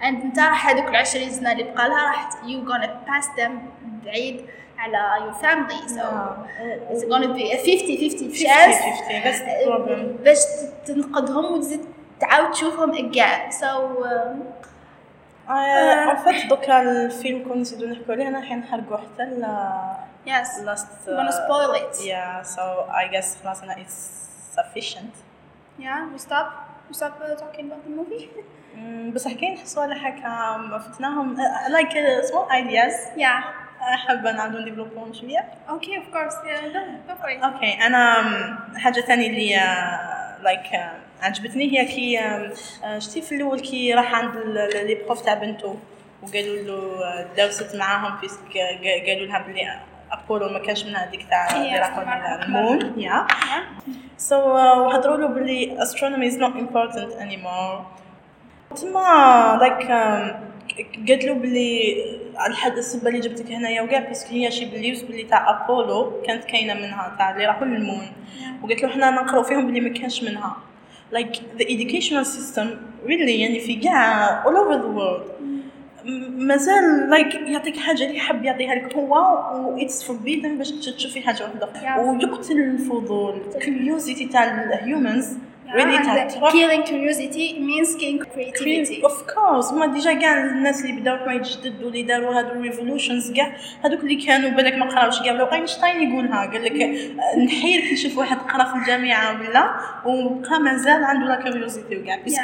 and 0.00 0.04
انت 0.24 0.38
راح 0.38 0.68
هذوك 0.68 0.88
ال 0.88 0.96
20 0.96 1.30
سنة 1.30 1.52
اللي 1.52 1.62
بقى 1.62 1.88
لها 1.88 2.04
راح 2.06 2.30
you 2.30 2.68
gonna 2.70 2.88
pass 3.10 3.26
them 3.40 3.50
بعيد 4.04 4.44
على 4.78 4.98
your 5.24 5.34
family 5.44 5.88
so 5.88 6.04
it's 6.92 7.04
gonna 7.04 7.34
be 7.34 7.52
a 7.52 7.56
50 7.56 8.10
50 8.10 8.44
chance 8.44 8.76
50 8.76 9.24
that's 9.24 9.40
the 9.40 9.66
problem 9.66 10.24
باش 10.24 10.38
تنقذهم 10.86 11.44
وتزيد 11.52 11.80
تعاود 12.20 12.50
تشوفهم 12.50 12.92
again 12.92 13.52
so 13.52 13.66
um, 14.04 14.58
en 15.50 16.16
fait 16.16 16.46
دوكا 16.48 16.82
الفيلم 16.82 17.44
كون 17.48 17.60
نزيدو 17.60 17.86
نحكوا 17.86 18.14
عليه 18.14 18.28
رايحين 18.28 18.58
نحرقوا 18.58 18.96
حتى 18.96 19.22
yes 20.32 20.48
last 20.68 20.86
I'm 21.08 21.16
gonna 21.18 21.36
spoil 21.42 21.70
it 21.82 21.92
yeah 22.12 22.42
so 22.54 22.62
I 23.02 23.04
guess 23.14 23.28
خلاص 23.44 23.62
أنا 23.62 23.74
it's 23.84 23.98
sufficient 24.58 25.14
Yeah, 25.86 26.00
we 26.14 26.18
stop. 26.28 26.46
We 26.88 26.94
stop 27.00 27.14
uh, 27.22 27.36
talking 27.42 27.64
about 27.68 27.82
the 27.86 27.92
movie. 28.00 28.28
مم، 28.74 29.10
بصح 29.14 29.32
كاين 29.32 29.58
صوالح 29.64 30.06
هكا 30.06 30.78
فتناهم 30.78 31.36
like 31.68 31.90
uh, 31.92 32.26
small 32.30 32.50
ideas 32.50 33.18
yeah. 33.18 33.44
حابه 34.06 34.32
نعاودو 34.32 34.58
نديفلوبوهم 34.58 35.12
شوية 35.12 35.44
Okay, 35.68 35.96
of 36.00 36.14
course. 36.14 36.34
Yeah, 36.44 36.72
go, 36.72 36.80
go 37.08 37.22
for 37.22 37.28
it. 37.30 37.44
okay 37.44 37.72
أنا 37.86 38.14
حاجة 38.76 39.00
ثانية 39.00 39.26
اللي 39.30 39.54
like 40.42 40.90
عجبتني 41.22 41.78
هي 41.78 41.84
كي 41.86 42.18
آم، 42.18 42.52
آه، 42.84 42.98
شتي 42.98 43.22
في 43.22 43.34
الأول 43.34 43.60
كي 43.60 43.94
راح 43.94 44.14
عند 44.14 44.36
les 44.74 44.94
profs 45.06 45.20
تاع 45.20 45.34
بنته 45.34 45.78
وقالوا 46.22 46.62
له 46.62 47.26
درست 47.36 47.76
معاهم 47.76 48.18
قا- 48.20 49.06
قالوا 49.06 49.26
لها 49.26 49.38
بلي 49.38 49.80
ابولو 50.12 50.48
ما 50.48 50.58
كانش 50.58 50.84
من 50.84 50.96
هذيك 50.96 51.26
تاع 51.30 51.46
راحوا 51.78 52.02
طبعاً. 52.04 52.44
لل 52.44 52.63
moon 52.63 53.00
yeah. 53.00 53.26
so 54.16 54.36
وهضروا 54.36 55.16
له 55.16 55.26
بلي 55.26 55.78
astronomy 55.80 56.32
is 56.32 56.36
not 56.38 56.54
important 56.64 57.12
anymore. 57.20 57.78
تما 58.76 59.58
like 59.60 59.88
قالت 61.08 61.24
له 61.24 61.34
بلي 61.34 61.94
على 62.36 62.54
هاد 62.54 62.72
السبه 62.76 63.08
اللي 63.08 63.20
جبتك 63.20 63.50
هنايا 63.52 63.82
وكاع 63.82 64.00
parce 64.00 64.16
que 64.16 64.26
هي 64.32 64.50
she 64.50 64.64
believes 64.64 65.02
بلي 65.02 65.22
تاع 65.22 65.50
ابولو 65.64 66.22
كانت 66.26 66.44
كاينة 66.44 66.74
منها 66.74 67.14
تاع 67.18 67.30
اللي 67.30 67.46
راحوا 67.46 67.66
لل 67.66 67.79
moon 67.79 68.06
وقالت 68.62 68.82
له 68.82 68.88
حنا 68.88 69.10
نقراو 69.10 69.42
فيهم 69.42 69.66
بلي 69.66 69.80
ما 69.80 69.88
كانش 69.88 70.22
منها. 70.22 70.56
Like 71.14 71.34
the 71.58 71.64
educational 71.64 72.24
system 72.36 72.66
really 73.06 73.28
يعني 73.40 73.60
في 73.60 73.74
كاع 73.74 74.42
all 74.44 74.46
over 74.46 74.74
the 74.82 74.98
world. 74.98 75.42
م- 75.42 75.57
مازال 76.38 77.10
like 77.10 77.34
يعطيك 77.34 77.76
حاجة 77.76 78.06
اللي 78.06 78.20
حاب 78.20 78.44
يعطيها 78.44 78.74
لك 78.74 78.94
هو 78.96 79.14
و 79.54 79.78
it's 79.78 80.04
forbidden 80.10 80.48
باش 80.58 80.70
تشوفي 80.70 81.20
حاجة 81.20 81.42
واحدة. 81.42 81.68
ويقتل 82.02 82.58
الفضول 82.58 83.34
curiosity 83.60 84.24
تاع 84.26 84.62
ال 84.64 84.74
humans 84.74 85.36
تاع 85.74 86.28
and 86.28 86.32
تروح 86.32 86.52
killing 86.52 86.84
curiosity 86.88 87.58
means 87.58 87.94
killing 88.00 88.20
creativity. 88.34 89.04
of 89.04 89.22
course 89.34 89.72
هما 89.72 89.86
déjà 89.86 90.12
كاع 90.12 90.38
الناس 90.38 90.84
اللي 90.84 91.00
بداو 91.00 91.16
حوايج 91.16 91.58
جدد 91.58 91.82
واللي 91.82 92.02
داروا 92.02 92.38
هادو 92.38 92.60
revolutions 92.60 93.32
كاع 93.32 93.52
هذوك 93.84 94.00
اللي 94.00 94.26
كانوا 94.26 94.50
بالك 94.50 94.74
ما 94.74 94.86
قراوش 94.86 95.22
كاع 95.22 95.32
لو 95.32 95.46
اينشتاين 95.46 96.10
يقولها 96.12 96.46
قال 96.46 96.64
لك 96.64 96.72
نحير 97.38 97.80
كي 97.80 97.92
نشوف 97.92 98.18
واحد 98.18 98.36
قرا 98.36 98.64
في 98.64 98.74
الجامعة 98.74 99.40
ولا 99.40 99.74
وبقى 100.04 100.60
مازال 100.60 101.04
عنده 101.04 101.26
la 101.26 101.42
curiosité 101.42 101.96
وكاع 101.96 102.16
parce 102.16 102.32
que 102.32 102.42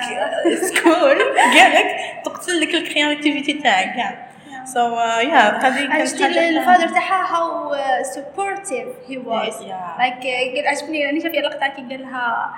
school 0.62 0.92
قال 0.92 1.72
لك 1.74 1.96
تقتل 2.24 2.60
لك 2.60 2.74
ال 2.74 2.81
creativity 2.81 3.52
تاعك 3.52 3.96
كاع 3.96 4.34
so 4.64 4.96
yeah 5.00 5.58
هذه 5.58 5.86
And 5.86 6.18
كانت 6.18 6.36
ال 6.36 6.44
father 6.44 6.88
تاعها 6.88 7.24
how 7.34 7.72
uh, 7.72 8.04
supportive 8.16 8.88
he 9.08 9.18
was. 9.18 9.54
Yeah. 9.60 9.98
Like 9.98 10.22
uh, 10.22 10.56
قال 10.56 10.66
عجبني 10.66 11.06
راني 11.06 11.20
شافي 11.20 11.38
اللقطة 11.38 11.66
كي 11.66 11.82
قال 11.82 12.02
لها 12.02 12.54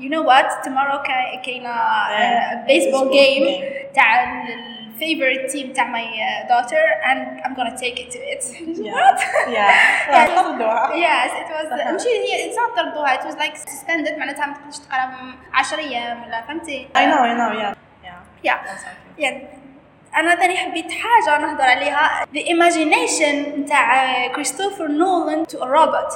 you 0.00 0.08
know 0.10 0.22
what 0.30 0.48
tomorrow 0.66 1.02
كا- 1.06 1.42
كاينة 1.44 1.70
Yeah. 1.70 2.64
uh, 2.64 2.68
baseball 2.68 3.04
Baseball 3.04 3.04
game 3.14 3.44
game. 3.44 3.94
تاع 3.94 4.24
ال 4.24 4.74
favorite 5.00 5.52
team 5.52 5.72
تاع 5.76 5.84
my 5.92 6.06
uh, 6.06 6.48
daughter 6.52 6.84
and 7.10 7.20
I'm 7.44 7.54
gonna 7.58 7.76
take 7.84 7.98
it 8.02 8.08
to 8.14 8.18
it. 8.32 8.42
Yeah. 8.78 8.92
What? 8.94 9.18
Yeah. 9.48 9.70
Yeah. 10.10 10.42
طردوها. 10.42 10.92
yes 10.94 11.30
it 11.42 11.48
was 11.54 11.70
صح. 11.80 11.86
ماشي 11.92 12.08
هي 12.08 12.50
it's 12.50 12.56
not 12.56 12.76
طردوها 12.76 13.14
it 13.16 13.24
was 13.24 13.34
like 13.38 13.56
suspended 13.56 14.18
معناتها 14.18 14.46
ما 14.46 14.54
تقدرش 14.54 14.78
تقرا 14.78 15.34
10 15.54 15.78
ايام 15.78 16.22
ولا 16.22 16.40
فهمتي 16.48 16.88
I 16.96 17.00
know 17.00 17.18
I 17.18 17.34
know 17.38 17.60
yeah 17.60 17.74
yeah 18.06 18.48
yeah 18.50 18.58
يعني 19.18 19.46
انا 20.16 20.34
ثاني 20.34 20.56
حبيت 20.56 20.92
حاجه 20.92 21.38
نهضر 21.40 21.62
عليها 21.64 22.24
the 22.34 22.40
imagination 22.40 23.58
نتاع 23.58 24.26
كريستوفر 24.26 24.86
نولان 24.88 25.44
to 25.46 25.54
a 25.56 25.66
robot 25.66 26.14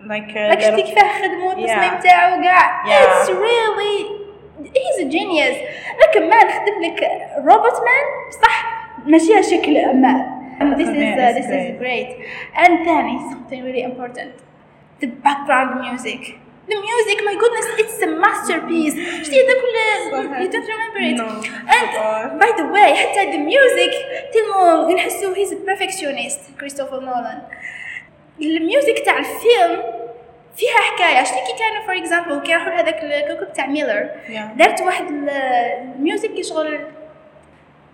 like 0.00 0.30
uh, 0.34 0.36
راك 0.50 0.60
شتي 0.60 0.82
كيفاه 0.82 1.22
خدمو 1.22 1.50
التصميم 1.50 1.68
Yeah. 1.98 2.02
تاعو 2.02 2.42
كاع 2.42 2.84
Yeah. 2.86 3.06
it's 3.22 3.28
really 3.30 3.94
he's 4.74 4.98
a 5.04 5.08
genius 5.16 5.56
لكن 6.02 6.28
ما 6.28 6.36
نخدم 6.44 6.82
لك 6.84 7.08
روبوت 7.36 7.72
مان 7.74 8.32
صح 8.42 8.82
ماشي 9.06 9.42
شكل 9.42 9.94
ما 9.96 10.38
And 10.60 10.72
this 10.80 10.88
is 10.88 10.96
uh, 10.96 11.28
It's 11.28 11.36
this 11.38 11.46
is 11.46 11.52
great. 11.52 11.78
great 11.82 12.08
and 12.62 12.72
ثاني 12.86 13.18
something 13.30 13.60
really 13.68 13.82
important 13.90 14.32
the 15.02 15.08
background 15.26 15.70
music 15.86 16.20
the 16.72 16.78
music 16.88 17.16
my 17.28 17.34
goodness 17.42 17.66
it's 17.82 17.98
a 18.06 18.10
masterpiece 18.24 18.94
شتي 19.26 19.36
هذا 19.40 19.54
كل 19.62 19.76
صحيح. 20.12 20.38
you 20.42 20.48
don't 20.54 20.68
remember 20.74 21.00
it 21.10 21.16
No. 21.22 21.28
and 21.76 21.88
by 22.42 22.50
the 22.60 22.66
way 22.74 22.88
حتى 22.94 23.32
the 23.32 23.40
music 23.52 23.92
تلمو 24.32 24.90
نحسو 24.96 25.34
he's 25.34 25.52
a 25.52 25.56
perfectionist 25.70 26.60
كريستوفر 26.60 27.00
نولان 27.00 27.42
ال 28.41 28.51
music 28.51 28.99
تاع 29.05 29.17
الفيلم 29.17 29.83
فيها 30.57 30.77
حكاية. 30.91 31.23
شتي 31.23 31.35
كي 31.35 31.53
كانوا 31.59 31.85
for 31.85 31.97
example 31.97 32.39
كي 32.47 32.53
راحوا 32.53 32.69
لهذاك 32.69 33.03
الكوكب 33.03 33.53
تاع 33.53 33.65
ميلر 33.65 34.09
Yeah. 34.27 34.57
دارت 34.57 34.81
واحد 34.81 35.07
ال- 35.07 35.29
ال 35.95 36.01
music 36.01 36.29
يشغل 36.31 36.79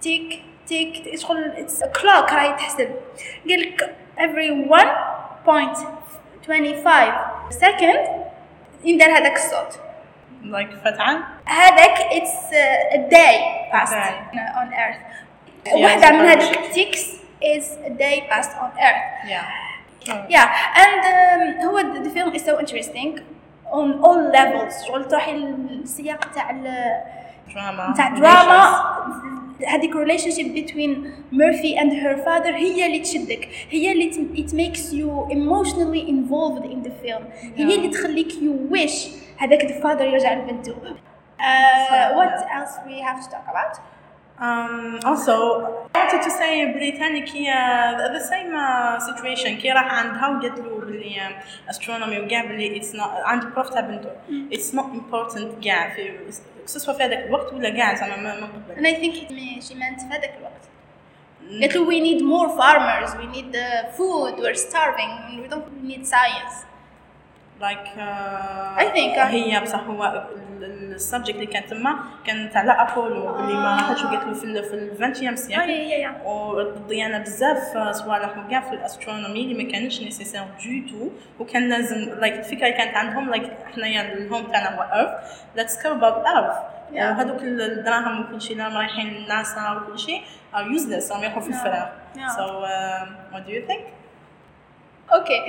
تيك 0.01 0.41
تيك 0.67 1.15
شغل 1.19 1.51
it's 1.57 1.83
clock 1.83 2.33
راهي 2.33 2.53
تحسب. 2.53 2.89
قال 3.49 3.61
لك 3.61 3.95
every 4.17 4.69
1.25 5.47 7.13
second 7.51 7.99
يندار 8.83 9.09
هذاك 9.17 9.35
الصوت. 9.35 9.79
Like 10.43 10.75
فتعة 10.85 11.19
هذاك 11.45 11.99
it's 12.11 12.31
a 12.91 12.97
day 12.97 13.37
passed 13.73 13.93
day. 13.93 14.39
on 14.55 14.73
earth. 14.73 15.01
Yeah, 15.67 15.73
واحدة 15.75 16.11
من 16.11 16.25
هذيك 16.25 16.57
التيكس 16.57 17.05
is 17.43 17.63
a 17.85 17.89
day 17.89 18.21
passed 18.31 18.51
on 18.51 18.71
earth. 18.79 19.29
Yeah. 19.29 19.62
Yeah, 20.30 20.48
and 20.82 21.00
um, 21.04 21.64
هو 21.66 21.78
the, 21.94 22.08
the 22.08 22.10
film 22.10 22.32
is 22.34 22.42
so 22.44 22.58
interesting 22.60 23.20
on 23.70 23.88
all 24.04 24.20
levels 24.32 24.86
شغل 24.88 25.08
تروحي 25.08 25.32
للسياق 25.32 26.32
تاع 26.34 26.50
ال- 26.50 27.02
دراما 27.54 27.90
نتاع 27.90 28.08
دراما 28.08 28.84
هذيك 29.66 29.96
ريليشن 29.96 30.30
شيب 30.30 30.54
بين 30.74 31.12
ميرفي 31.32 31.80
اند 31.80 31.92
هير 31.92 32.16
فاذر 32.16 32.54
هي 32.56 32.86
اللي 32.86 32.98
تشدك 32.98 33.48
هي 33.70 33.92
اللي 33.92 34.06
ت- 34.10 34.38
it 34.38 34.52
makes 34.54 34.92
you 34.92 35.32
emotionally 35.32 36.08
involved 36.08 36.64
in 36.64 36.88
the 36.88 36.92
film 37.06 37.22
هي 37.56 37.74
اللي 37.76 37.88
تخليك 37.88 38.28
you 38.32 38.74
wish 38.76 39.08
هذاك 39.38 39.64
الفاذر 39.64 40.04
يرجع 40.06 40.32
لبنته 40.34 40.72
uh, 40.72 42.14
what 42.18 42.40
else 42.40 42.74
we 42.88 43.00
have 43.08 43.24
to 43.24 43.30
talk 43.30 43.46
about 43.54 43.78
Um, 44.40 45.00
also, 45.04 45.34
I 45.94 45.98
wanted 45.98 46.22
to 46.22 46.30
say 46.30 46.64
بلي 46.74 46.92
تاني 46.98 47.20
كي 47.20 47.46
uh, 47.52 48.12
the 48.14 48.20
same 48.20 48.54
uh, 48.54 49.00
situation 49.08 49.48
كي 49.62 49.72
راح 49.72 49.92
عندها 49.94 50.28
وقالت 50.28 50.58
له 50.58 50.80
بلي 50.80 51.14
uh, 51.20 51.72
astronomy 51.74 52.24
وكاع 52.24 52.44
بلي 52.44 52.80
it's 52.80 52.92
not 52.94 53.10
عند 53.24 53.44
بروف 53.54 53.68
تاع 53.70 53.80
بنته 53.80 54.10
it's 54.52 54.72
not 54.74 54.84
important 54.94 55.64
كاع 55.64 55.94
في 55.94 56.12
سواء 56.66 56.96
في 56.96 57.02
هذاك 57.04 57.26
الوقت 57.26 57.52
ولا 57.52 57.70
كاع 57.70 57.94
زعما 57.94 58.16
ما 58.16 58.40
ما 58.40 58.46
قبل 58.46 58.74
and 58.76 58.86
I 58.86 58.94
think 59.00 59.14
it 59.22 59.30
may- 59.32 59.60
she 59.68 59.74
meant 59.74 60.00
في 60.00 60.06
هذاك 60.10 60.34
الوقت 60.38 60.64
قالت 61.62 61.76
له 61.76 61.86
we 61.90 62.00
need 62.00 62.22
more 62.22 62.48
farmers 62.60 63.10
we 63.20 63.26
need 63.36 63.54
uh, 63.56 63.96
food 63.96 64.34
we're 64.44 64.60
starving 64.68 65.12
we 65.42 65.48
don't 65.54 65.66
we 65.76 65.88
need 65.96 66.06
science 66.06 66.54
Like 67.61 67.87
I 68.77 68.85
think, 68.95 69.15
uh, 69.17 69.19
هي 69.19 69.59
بصح 69.59 69.79
هو 69.79 70.23
ال 70.61 70.71
subject 70.71 71.35
اللي 71.35 71.45
كان 71.45 71.65
تما 71.65 71.95
كانت 72.25 72.57
على 72.57 72.71
أبولو 72.71 73.39
اللي 73.39 73.53
ما 73.53 73.75
راحتش 73.75 74.03
وقالت 74.03 74.23
له 74.23 74.33
في 74.33 74.43
ال- 74.43 74.63
في 74.63 74.73
ال 74.73 74.80
vingtième 74.80 75.35
siècle. 75.35 75.61
وضيعنا 76.25 77.17
بزاف 77.19 77.77
صوالح 77.91 78.37
وكاع 78.37 78.59
في 78.61 78.73
ال 78.73 78.80
astronomy 78.80 79.41
اللي 79.43 79.63
ما 79.63 79.71
كانتش 79.71 80.01
nécessaire 80.01 80.41
du 80.43 80.87
tout 80.89 81.09
وكان 81.39 81.69
لازم 81.69 81.97
like 82.19 82.33
الفكرة 82.33 82.65
اللي 82.67 82.77
كانت 82.77 82.97
عندهم 82.97 83.29
like 83.29 83.51
حنايا 83.75 84.13
ال 84.13 84.19
home 84.19 84.43
تاعنا 84.43 84.75
هو 84.77 84.81
earth 84.81 85.41
let's 85.55 85.81
care 85.83 85.91
about 85.91 86.25
earth. 86.25 86.55
وهذوك 86.93 87.41
الدراهم 87.43 88.21
وكل 88.21 88.41
شيء 88.41 88.51
اللي 88.61 88.77
رايحين 88.77 89.07
للناسا 89.13 89.71
وكل 89.71 89.99
شيء 89.99 90.21
are 90.53 90.57
useless 90.79 91.11
راهم 91.11 91.23
يروحوا 91.23 91.41
في. 91.41 91.49
الفراغ 91.49 91.87
what 93.33 93.47
do 93.47 93.51
you 93.51 93.67
think 93.71 93.81
Okay. 95.19 95.41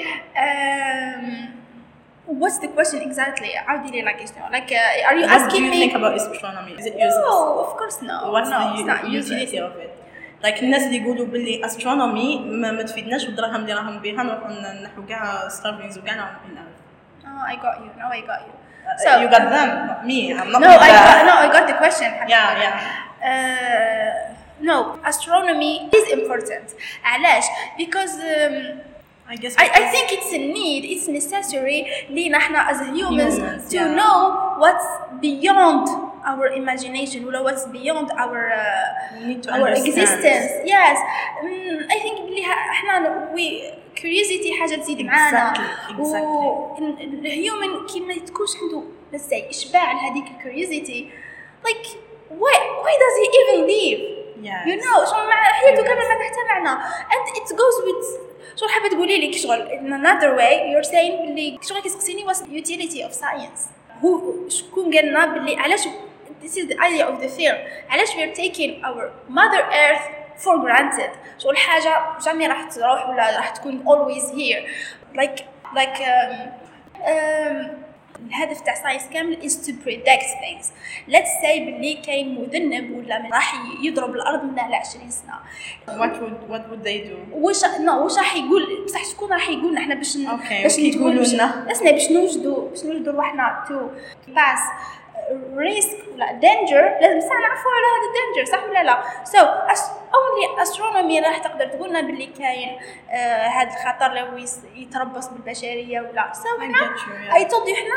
Um, 0.45 1.25
what's 2.41 2.58
the 2.63 2.67
question 2.78 3.00
exactly? 3.10 3.52
عاودي 3.67 3.91
لي 3.91 4.02
la 4.04 4.12
question. 4.19 4.41
Like, 4.52 4.72
uh, 4.72 5.08
are 5.08 5.15
you 5.19 5.26
what 5.28 5.38
do 5.39 5.45
asking 5.45 5.63
you 5.65 5.72
me? 5.72 5.80
think 5.80 5.95
about 6.00 6.13
astronomy 6.22 6.72
is 6.80 6.86
it 6.86 6.93
useless 6.95 7.30
No, 7.30 7.60
of 7.65 7.72
course 7.80 7.98
no. 8.10 8.17
what's 8.36 8.50
no, 8.50 8.60
the 8.60 8.67
it's 8.74 8.82
u- 8.82 8.86
not 8.91 9.02
useless. 9.19 9.30
utility 9.32 9.60
of 9.67 9.74
it 9.86 9.91
like 10.45 10.58
الناس 10.63 10.84
اللي 10.84 10.98
يقولوا 10.98 11.26
باللي 11.26 11.62
astronomy 11.69 12.39
ما, 12.45 12.72
ما 12.72 12.82
تفيدناش 12.84 13.26
والدراهم 13.26 13.56
اللي 13.62 13.74
راهم 13.74 14.00
بها 14.00 14.24
نروحوا 14.24 14.52
نحو 14.84 15.06
كاع 15.10 15.50
starvings 15.50 15.98
وكاع 15.98 16.15
راهم 16.15 16.38
in 16.48 16.58
earth 16.58 16.80
Oh, 17.32 17.41
I 17.54 17.56
got 17.65 17.76
you. 17.84 17.91
No, 18.02 18.08
I 18.17 18.22
got 18.32 18.41
you. 18.48 18.54
So 19.04 19.10
you 19.22 19.28
got 19.36 19.43
them, 19.56 19.69
not 19.89 20.02
me. 20.10 20.19
I'm 20.39 20.50
not. 20.54 20.62
no, 20.65 20.69
with 20.74 20.82
I 20.88 20.91
that. 20.91 21.06
got, 21.10 21.26
no, 21.30 21.36
I 21.45 21.48
got 21.56 21.65
the 21.72 21.78
question. 21.84 22.10
Yeah, 22.34 22.48
yeah. 22.63 22.76
Uh, 23.32 24.12
no, 24.69 24.78
astronomy 25.12 25.74
is 26.00 26.06
important. 26.19 26.67
علاش? 27.06 27.43
Because 27.82 28.13
um, 28.32 28.56
I 29.32 29.36
guess. 29.36 29.54
I, 29.58 29.65
I 29.82 29.84
think 29.93 30.08
it's 30.17 30.32
a 30.34 30.41
need, 30.60 30.82
it's 30.93 31.08
necessary 31.08 31.86
لينا 32.10 32.38
احنا 32.38 32.72
as 32.72 32.82
humans, 32.98 33.36
Humans, 33.38 33.69
to 33.69 33.76
yeah. 33.76 33.95
know 34.00 34.17
what's 34.63 34.88
beyond 35.22 35.86
our 36.32 36.45
imagination 36.62 37.19
or 37.26 37.43
what's 37.48 37.65
beyond 37.78 38.08
our 38.24 38.39
uh, 38.52 39.19
We 39.19 39.26
need 39.30 39.41
to 39.43 39.50
our 39.56 39.67
understand. 39.67 39.88
existence. 39.88 40.50
Yes, 40.76 40.98
mm, 41.43 41.78
I 41.95 41.98
think 42.04 42.15
بلي 42.30 42.43
ها- 42.43 42.69
احنا 42.72 42.93
we 43.36 43.43
curiosity 44.00 44.52
حاجة 44.60 44.76
تزيد 44.76 45.02
معانا 45.02 45.54
Exactly, 45.54 46.00
و 46.00 46.78
ال- 46.78 47.26
الهيومن 47.26 47.86
كي 47.86 48.00
ما 48.00 48.13
تكونش 48.13 48.50
عنده 48.62 48.84
let's 49.13 49.30
say 49.32 49.50
إشباع 49.50 49.91
لهذيك 49.91 50.26
الكيوريوزيتي 50.38 51.10
like 51.67 51.86
why 52.41 52.58
why 52.84 52.93
does 53.04 53.15
he 53.22 53.26
even 53.39 53.60
live؟ 53.74 54.02
Yes. 54.41 54.67
you 54.67 54.76
know 54.84 55.06
شغل 55.12 55.28
مع 55.30 55.43
حياته 55.43 55.84
كامل 55.84 55.98
ما 55.98 56.15
تحت 56.19 56.36
معنى 56.50 56.80
and 57.12 57.38
it 57.38 57.48
goes 57.56 57.78
with 57.86 58.06
شغل 58.60 58.69
حابه 58.69 58.88
تقولي 58.88 59.17
لي 59.17 59.34
شغل 59.34 59.69
in 59.69 59.93
another 59.93 60.38
way 60.39 60.54
you're 60.72 60.89
saying 60.91 61.28
بلي 61.32 61.60
شغل 61.62 61.80
كتسقسيني 61.82 62.26
what's 62.28 62.38
the 62.39 62.50
utility 62.62 63.04
of 63.10 63.13
science 63.13 63.60
هو 64.04 64.50
شكون 64.50 64.95
قال 64.95 65.06
لنا 65.06 65.26
بلي 65.26 65.56
علاش 65.56 65.82
this 66.43 66.52
is 66.52 66.65
the 66.72 66.78
idea 66.80 67.06
of 67.06 67.22
the 67.24 67.30
film 67.39 67.58
علاش 67.89 68.10
we're 68.10 68.36
taking 68.36 68.84
our 68.86 69.12
mother 69.30 69.62
earth 69.86 70.06
for 70.43 70.56
granted 70.65 71.12
شغل 71.38 71.58
حاجه 71.58 72.17
جامي 72.26 72.48
راح 72.48 72.63
تروح 72.63 73.10
ولا 73.10 73.38
راح 73.38 73.50
تكون 73.50 73.84
always 73.88 74.24
here 74.32 74.62
like 75.19 75.39
like 75.76 75.98
um, 76.02 76.34
um, 77.12 77.56
الهدف 78.29 78.61
تاع 78.61 78.75
science 78.75 79.03
كامل 79.13 79.37
is 79.51 79.53
to 79.67 79.71
predict 79.87 80.25
things 80.43 80.67
let's 81.11 81.33
say 81.43 81.59
باللي 81.61 81.95
كاين 82.07 82.35
مذنب 82.41 82.91
ولا 82.99 83.19
من- 83.23 83.33
راح 83.33 83.55
يضرب 83.83 84.11
الأرض 84.15 84.45
من 84.45 84.59
على 84.59 84.77
20 84.77 85.11
سنة 85.11 85.35
What 85.87 86.13
would 86.13 86.51
What 86.53 86.65
would 86.71 86.85
they 86.85 86.99
do? 87.09 87.17
واش 87.33 87.65
نو 87.81 88.05
واش 88.05 88.19
راح 88.19 88.37
يقول 88.37 88.85
بصح 88.85 89.05
شكون 89.05 89.33
راح 89.33 89.49
يقول 89.49 89.71
لنا 89.73 89.81
إحنا 89.81 89.95
باش 89.95 90.17
okay، 90.16 90.62
باش 90.63 90.73
وكي 90.73 90.91
نقول 90.91 91.01
يقولوا 91.17 91.25
لنا؟ 91.25 91.73
اسنا 91.73 91.91
باش 91.91 92.11
نوجدوا 92.11 92.69
باش 92.71 92.85
نوجدوا 92.85 93.13
روحنا 93.13 93.65
to 93.68 93.88
pass 94.29 94.59
risk 95.57 95.99
ولا 96.15 96.33
danger 96.33 96.83
لازم 97.01 97.21
ساعه 97.29 97.41
نعرفوا 97.41 97.71
على 97.77 97.87
هذا 97.95 98.07
ال 98.11 98.16
danger 98.16 98.53
صح 98.53 98.65
ولا 98.71 98.83
لا 98.85 99.03
so 99.25 99.38
only 99.38 100.34
astronomy 101.05 101.20
راح 101.21 101.38
تقدر 101.38 101.67
تقول 101.67 101.88
لنا 101.90 102.01
باللي 102.01 102.27
كاين 102.27 102.79
آه، 103.11 103.47
هذا 103.47 103.71
الخطر 103.71 104.07
اللي 104.07 104.21
هو 104.21 104.37
يس- 104.37 104.61
يتربص 104.75 105.27
بالبشرية 105.29 106.01
ولا. 106.01 106.33
so 106.33 106.61
حنا. 106.61 106.95
I 107.37 107.44
told 107.44 107.68
إحنا 107.69 107.95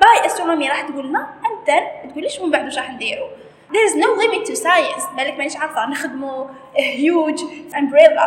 by 0.00 0.26
astronomy 0.26 0.68
راح 0.68 0.80
تقول 0.80 1.08
لنا 1.08 1.26
then 1.66 2.08
تقوليش 2.10 2.40
من 2.40 2.50
بعد 2.50 2.64
واش 2.64 2.78
راح 2.78 2.90
نديروا 2.90 3.28
there 3.72 3.90
is 3.90 3.94
no 3.96 4.06
limit 4.22 4.46
to 4.50 4.54
science. 4.56 5.14
بالك 5.16 5.34
مانيش 5.38 5.56
عارفة 5.56 5.86
نخدموا 5.86 6.46
a 6.76 6.80
huge 6.80 7.40
umbrella 7.74 8.26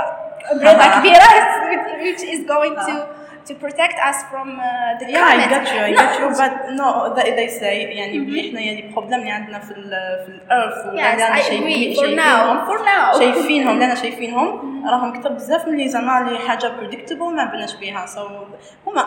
umbrella 0.52 0.86
كبيرة. 1.00 1.30
Which 2.06 2.22
is 2.24 2.40
going 2.54 2.76
to 2.88 3.19
to 3.50 3.54
protect 3.66 3.98
us 4.10 4.18
from 4.32 4.48
uh, 4.60 4.68
the 5.00 5.06
Yeah, 5.14 5.26
I 5.26 5.36
climate 5.36 5.52
got 5.56 5.66
you, 5.74 5.82
I 5.90 5.92
No, 5.92 6.02
got 6.04 6.12
you, 6.22 6.28
but 6.42 6.54
no, 6.80 6.88
they, 7.16 7.30
they 7.40 7.48
say 7.62 7.76
يعني 8.00 8.20
بلي 8.20 8.50
حنايا 8.52 8.74
les 8.74 8.82
problèmes 8.92 9.20
اللي 9.20 9.32
عندنا 9.32 9.60
في 9.60 9.72
ال 9.72 9.90
في 10.26 10.32
الارث 10.32 10.86
ولا 10.86 11.18
Yes, 11.18 11.22
I 11.22 11.40
agree. 11.40 11.96
For 11.96 12.02
شايفينهم- 12.02 12.16
now, 12.16 12.70
for 12.70 12.80
now. 12.86 13.20
شايفينهم 13.20 13.76
لنا 13.80 13.96
شايفينهم 13.96 14.70
راهم 14.90 15.20
كتب 15.22 15.36
بزاف 15.36 15.68
من 15.68 15.74
اللي 15.74 15.88
زعما 15.90 16.30
لي 16.30 16.40
حاجة 16.48 16.68
predictable 16.80 17.22
ما 17.36 17.44
بناش 17.46 17.76
بها 17.76 18.06
so 18.06 18.20
هما 18.88 19.02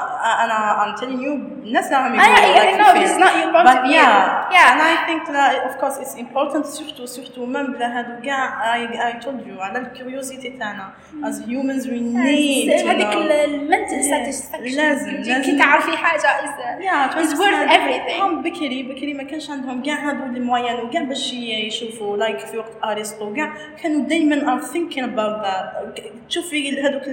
أنا 0.44 0.84
I'm 0.84 1.00
telling 1.00 1.20
you 1.26 1.32
الناس 1.66 1.86
اللي 1.86 1.96
راهم 1.96 2.20
I- 2.20 2.22
I- 2.24 2.28
يقولوا 2.28 2.62
I 2.62 2.72
like 2.72 2.80
know 2.80 3.00
this 3.02 3.10
is 3.14 3.18
not 3.24 3.32
your 3.42 3.52
point 3.52 3.66
but 3.68 3.78
of 3.84 3.90
yeah 3.90 4.52
Yeah. 4.56 4.72
and 4.72 4.80
I 4.92 4.94
think 5.08 5.22
that 5.36 5.52
of 5.68 5.74
course 5.82 5.96
it's 6.02 6.14
important 6.24 6.64
surtout 6.76 7.08
surtout 7.16 7.46
même 7.54 7.70
بلا 7.76 7.98
هادو 7.98 8.22
كاع 8.24 8.76
I, 8.76 8.80
I 9.10 9.24
told 9.24 9.46
you 9.48 9.60
على 9.60 9.78
الكيوريوزيتي 9.78 10.48
تاعنا 10.50 10.88
as 11.24 11.34
humans 11.34 11.84
we 11.86 11.98
need 12.00 12.82
to 12.82 12.86
هذيك 12.88 13.08
know. 13.10 13.16
المنتل 13.16 14.02
ساتيسفاكشن 14.32 14.76
لازم- 14.76 15.22
كي 15.22 15.30
لازم. 15.30 15.58
تعرفي 15.58 15.96
حاجة 15.96 16.22
Yeah, 16.22 17.14
is 17.24 17.32
worth 17.38 17.70
everything. 17.78 18.20
هم 18.22 18.42
بكري 18.42 18.82
بكري 18.82 19.14
ما 19.14 19.22
كانش 19.22 19.50
عندهم 19.50 19.82
كاع 19.82 19.94
هادو 20.10 20.24
الموين 20.36 20.74
وكاع 20.74 21.02
باش 21.02 21.32
يشوفوا 21.32 22.16
لايك 22.16 22.38
في 22.38 22.58
وقت 22.58 22.72
أرسطو 22.84 23.34
كاع 23.34 23.52
كانوا 23.82 24.04
دائما 24.08 24.36
are 24.58 24.62
thinking 24.64 25.02
about 25.02 25.44
that 25.46 26.02
تشوفي 26.28 26.80
هادوك 26.80 27.08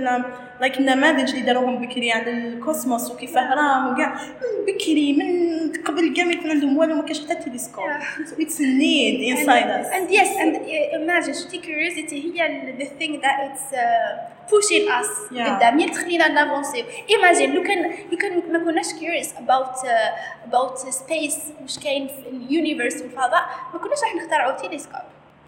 like 0.62 0.78
النماذج 0.78 1.30
اللي 1.30 1.42
داروهم 1.42 1.86
بكري 1.86 2.12
على 2.12 2.32
الكوسموس 2.32 3.12
وكيفاه 3.12 3.54
راه 3.56 3.92
وكاع. 3.94 4.14
من 4.14 4.74
بكري 4.74 5.14
من 5.14 5.72
قبل 5.86 6.14
كاع 6.16 6.26
ما 6.26 6.32
يكون 6.32 6.50
عندهم 6.52 6.78
والو 6.78 6.96
ما 6.96 7.02
كانش 7.02 7.20
حتى 7.30 7.50
تلسكوب. 7.50 7.86
Need 8.50 9.20
inside 9.32 9.68
and, 9.68 9.86
us. 9.86 9.88
and 9.98 10.06
yes 10.18 10.30
and 10.44 10.56
uh, 10.56 11.00
imagine 11.00 11.32
شتي 11.34 11.62
curiosity 11.62 12.14
هي 12.14 12.62
the 12.80 12.86
thing 12.86 13.22
that 13.22 13.38
it's 13.48 13.74
uh, 13.76 13.80
pushing 14.50 14.86
us. 15.00 15.10
Yeah. 15.32 15.50
قدام. 15.50 15.80
هي 15.80 15.86
اللي 15.86 15.90
تخلينا 15.96 16.28
نافونسيو. 16.28 16.86
Imagine 16.86 17.50
لو 17.56 17.64
كان 17.64 17.94
لو 18.12 18.18
كان 18.18 18.52
ما 18.54 18.60
كناش 18.60 18.86
curious 18.86 19.28
about 19.28 19.76
uh, 19.76 20.50
about 20.50 20.78
space 20.92 21.40
واش 21.62 21.80
كاين 21.84 22.08
في 22.08 22.30
ال 22.30 22.38
universe 22.38 23.02
والفضاء. 23.02 23.50
ما 23.74 23.80
كناش 23.80 24.04
راح 24.04 24.16
نخترعوا 24.16 24.52
تيليسكوب 24.52 25.02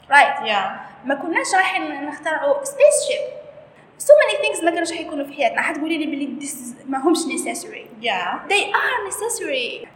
right. 0.09 0.45
Yeah. 0.47 1.05
ما 1.05 1.15
كناش 1.15 1.55
راح 1.55 1.79
نخترعوا 1.79 2.63
spaceship 2.63 3.41
so 4.01 4.13
many 4.23 4.45
things 4.45 4.63
ما 4.63 4.71
كانوش 4.71 4.91
حيكونوا 4.91 5.25
في 5.25 5.33
حياتنا. 5.33 5.61
حتقولي 5.61 5.97
لي 5.97 6.05
بلي 6.05 6.39
this 6.41 6.49
is- 6.51 6.89
ما 6.89 6.97
همش 6.97 7.17
necessary. 7.17 7.85
Yeah. 8.05 8.49
They 8.49 8.63
are 8.73 8.99
necessary. 9.09 9.87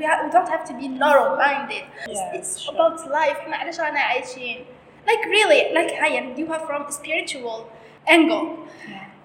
We, 0.00 0.04
ha- 0.08 0.20
we 0.24 0.30
don't 0.36 0.48
have 0.54 0.64
to 0.70 0.74
be 0.80 0.86
narrow 1.04 1.28
minded 1.44 1.84
Yeah, 2.16 2.36
it's 2.38 2.52
sure. 2.62 2.74
about 2.74 2.96
life. 3.18 3.36
إحنا 3.40 3.56
علاش 3.56 3.80
رانا 3.80 4.00
عايشين؟ 4.00 4.64
Like 5.06 5.24
really 5.26 5.74
like 5.78 5.92
هيا 6.04 6.20
نديوها 6.20 6.58
from 6.58 6.92
spiritual. 6.92 7.60
angle 8.07 8.47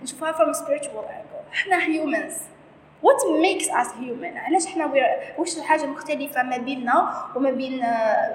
نشوفها 0.02 0.32
from 0.32 0.54
spiritual 0.54 1.04
angle 1.04 1.52
احنا 1.52 1.78
humans 1.80 2.32
what 3.02 3.18
makes 3.42 3.66
us 3.68 3.88
human 4.00 4.36
علاش 4.46 4.66
احنا 4.66 4.86
we're 4.94 5.38
وش 5.40 5.58
الحاجة 5.58 5.84
المختلفة 5.84 6.42
ما 6.42 6.56
بيننا 6.56 7.26
وما 7.36 7.50
بين 7.50 7.82
uh, 7.82 7.86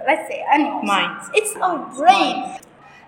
let's 0.09 0.27
say 0.31 0.55
animals 0.55 0.83
Mind. 0.85 1.35
it's 1.35 1.55
our 1.55 1.77
brain 1.97 2.35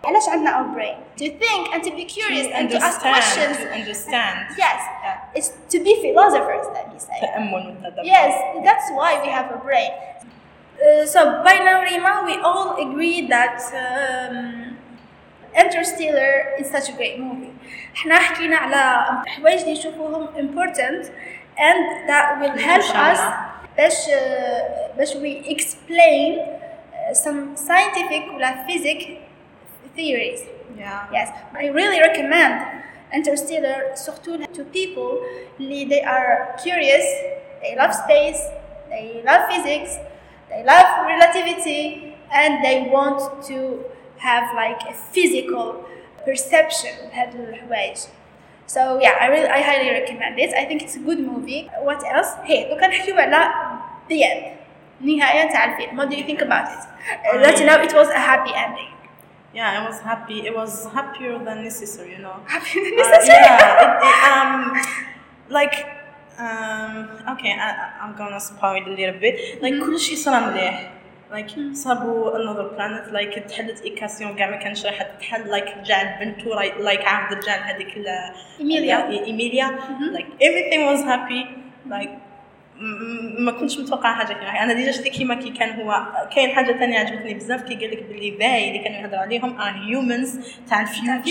علاش 0.05 0.29
عندنا 0.29 0.51
our 0.59 0.75
brain 0.75 0.95
to 1.21 1.25
think 1.29 1.73
and 1.75 1.83
to 1.83 1.91
be 1.91 2.05
curious 2.05 2.47
to 2.47 2.53
and 2.57 2.69
to 2.71 2.77
ask 2.77 3.05
understand 3.05 3.13
questions 3.15 3.57
to 3.57 3.67
understand 3.79 4.37
yes 4.57 4.79
Yeah. 5.03 5.37
it's 5.37 5.49
to 5.73 5.77
be 5.85 5.93
philosophers 6.05 6.65
let 6.77 6.85
me 6.93 6.99
say 6.99 7.19
تأمل 7.21 7.67
وتدبر 7.67 8.03
Yes, 8.15 8.33
that's 8.67 8.87
why 8.97 9.11
we 9.23 9.27
have 9.37 9.47
a 9.57 9.59
brain. 9.67 9.91
Uh, 10.75 11.05
so 11.13 11.19
by 11.47 11.55
now, 11.67 11.77
Rima, 11.89 12.13
we 12.29 12.35
all 12.49 12.69
agree 12.85 13.19
that 13.35 13.57
um, 13.83 14.77
Interstellar 15.55 16.53
is 16.59 16.67
such 16.69 16.89
a 16.89 16.93
great 16.93 17.17
movie. 17.19 17.51
احنا 17.95 18.19
حكينا 18.19 18.55
على 18.57 19.05
حوايج 19.27 19.59
اللي 19.59 19.73
نشوفوهم 19.73 20.27
important 20.37 21.05
and 21.57 22.09
that 22.09 22.39
will 22.41 22.57
help 22.59 22.75
إن 22.75 22.81
شاء 22.81 23.13
us 23.15 23.19
الله. 23.19 23.37
باش 23.77 24.05
uh, 24.05 24.97
باش 24.97 25.13
we 25.13 25.47
explain 25.55 26.39
uh, 26.39 27.13
some 27.13 27.55
scientific 27.55 28.33
ولا 28.35 28.65
physics 28.67 29.05
theories. 29.95 30.41
Yeah. 30.77 31.07
Yes, 31.13 31.29
I 31.53 31.65
really 31.67 31.99
recommend 32.01 32.53
Interstellar 33.13 33.95
surtout 33.95 34.53
to 34.53 34.63
people 34.65 35.11
اللي 35.59 35.85
they 35.89 36.03
are 36.03 36.55
curious, 36.63 37.05
they 37.61 37.75
love 37.81 37.93
space, 37.93 38.41
they 38.89 39.21
love 39.29 39.41
physics, 39.51 39.91
they 40.49 40.61
love 40.73 40.87
relativity, 41.13 41.81
and 42.41 42.51
they 42.65 42.77
want 42.95 43.19
to 43.49 43.57
have 44.19 44.45
like 44.55 44.81
a 44.89 44.93
physical 45.13 45.67
perception 46.25 46.95
هاد 47.13 47.35
الحوايج. 47.35 47.97
So 48.67 48.81
yeah, 48.99 49.15
I 49.21 49.25
really 49.27 49.47
I 49.47 49.61
highly 49.69 49.89
recommend 49.99 50.39
it. 50.39 50.51
I 50.61 50.63
think 50.65 50.79
it's 50.85 50.95
a 50.95 51.03
good 51.09 51.19
movie. 51.31 51.61
What 51.87 52.01
else? 52.15 52.31
Hey, 52.43 52.67
لو 52.71 52.77
كان 52.77 52.89
نحكيو 52.89 53.15
على 53.15 53.51
the 54.09 54.23
end. 54.23 54.43
نهاية 55.01 55.51
تاع 55.51 55.65
الفيلم. 55.65 55.97
What 55.99 56.09
do 56.09 56.15
you 56.15 56.23
think 56.23 56.41
about 56.41 56.67
it? 56.75 56.81
Uh, 56.81 57.37
that 57.43 57.59
you 57.59 57.65
know 57.65 57.77
it 57.87 57.93
was 57.93 58.07
a 58.09 58.19
happy 58.19 58.51
ending. 58.65 58.91
Yeah, 59.53 59.79
I 59.79 59.87
was 59.89 59.99
happy. 59.99 60.39
It 60.47 60.53
was 60.55 60.71
happier 60.97 61.33
than 61.45 61.63
necessary, 61.63 62.11
you 62.15 62.21
know. 62.25 62.37
Happy 62.55 62.77
than 62.83 62.93
Uh, 62.93 63.01
necessary. 63.03 63.43
yeah, 63.47 63.83
it, 63.83 63.91
it, 64.09 64.17
um, 64.31 64.51
like, 65.57 65.75
um, 66.45 66.93
okay, 67.33 67.53
I, 67.65 67.69
I- 67.83 67.93
I'm 68.01 68.13
gonna 68.21 68.39
spoil 68.49 68.83
a 68.91 68.93
little 68.99 69.19
bit. 69.25 69.35
Like, 69.63 69.73
كل 69.85 69.99
شيء 69.99 70.15
صار 70.17 70.39
مليح. 70.39 70.91
Like, 71.31 71.51
صابوا 71.73 72.37
another 72.37 72.77
planet, 72.77 73.13
like, 73.13 73.39
تحلت 73.47 73.81
إيكاسيون 73.81 74.35
كاع 74.35 74.49
ما 74.49 74.55
كانش 74.55 74.85
راح 74.85 75.01
تتحل, 75.03 75.43
like, 75.51 75.77
رجع 75.79 76.01
البنتو, 76.01 76.55
like, 76.55 76.73
like 76.87 77.01
عاود 77.07 77.37
رجع 77.37 77.53
هذيك 77.55 77.97
ال- 77.97 78.31
إيميليا. 78.59 79.09
إيميليا. 79.09 79.67
Like, 80.17 80.25
everything 80.43 80.81
was 80.93 81.01
happy. 81.05 81.45
Like, 81.89 82.09
م- 82.09 82.13
م- 82.13 82.19
ما 83.38 83.52
كنتش 83.52 83.78
متوقعه 83.78 84.14
حاجة 84.14 84.32
كيما 84.32 84.62
أنا 84.62 84.72
déjà 84.72 84.90
شفتي 84.92 85.10
كيما 85.10 85.34
كي 85.34 85.50
كان 85.50 85.80
هو 85.80 86.02
كاين 86.34 86.50
حاجة 86.50 86.72
ثانية 86.78 86.98
عجبتني 86.98 87.34
بزاف 87.34 87.62
كي 87.62 87.74
قال 87.74 87.90
لك 87.90 88.02
باللي 88.02 88.30
باي 88.30 88.68
اللي 88.68 88.78
كانوا 88.84 88.98
يهضروا 89.00 89.20
عليهم 89.20 89.60
are 89.60 89.70
humans 89.88 90.38
تاع 90.70 90.80
ال 90.80 90.86
future. 90.86 91.24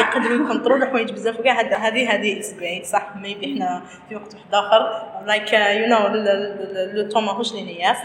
يقدروا 0.00 0.44
يكونترولوا 0.44 0.86
حوايج 0.86 1.12
بزاف 1.12 1.40
وكاع 1.40 1.60
هذه 1.60 2.14
هذه 2.14 2.40
great 2.40 2.84
صح 2.84 3.16
maybe 3.16 3.52
إحنا 3.52 3.82
في 4.08 4.14
وقت 4.16 4.34
واحد 4.34 4.54
اخر 4.54 5.02
like 5.26 5.52
you 5.52 5.86
know 5.86 6.06
le 6.94 7.08
temps 7.08 7.20
ماهوش 7.20 7.52
linear, 7.52 7.96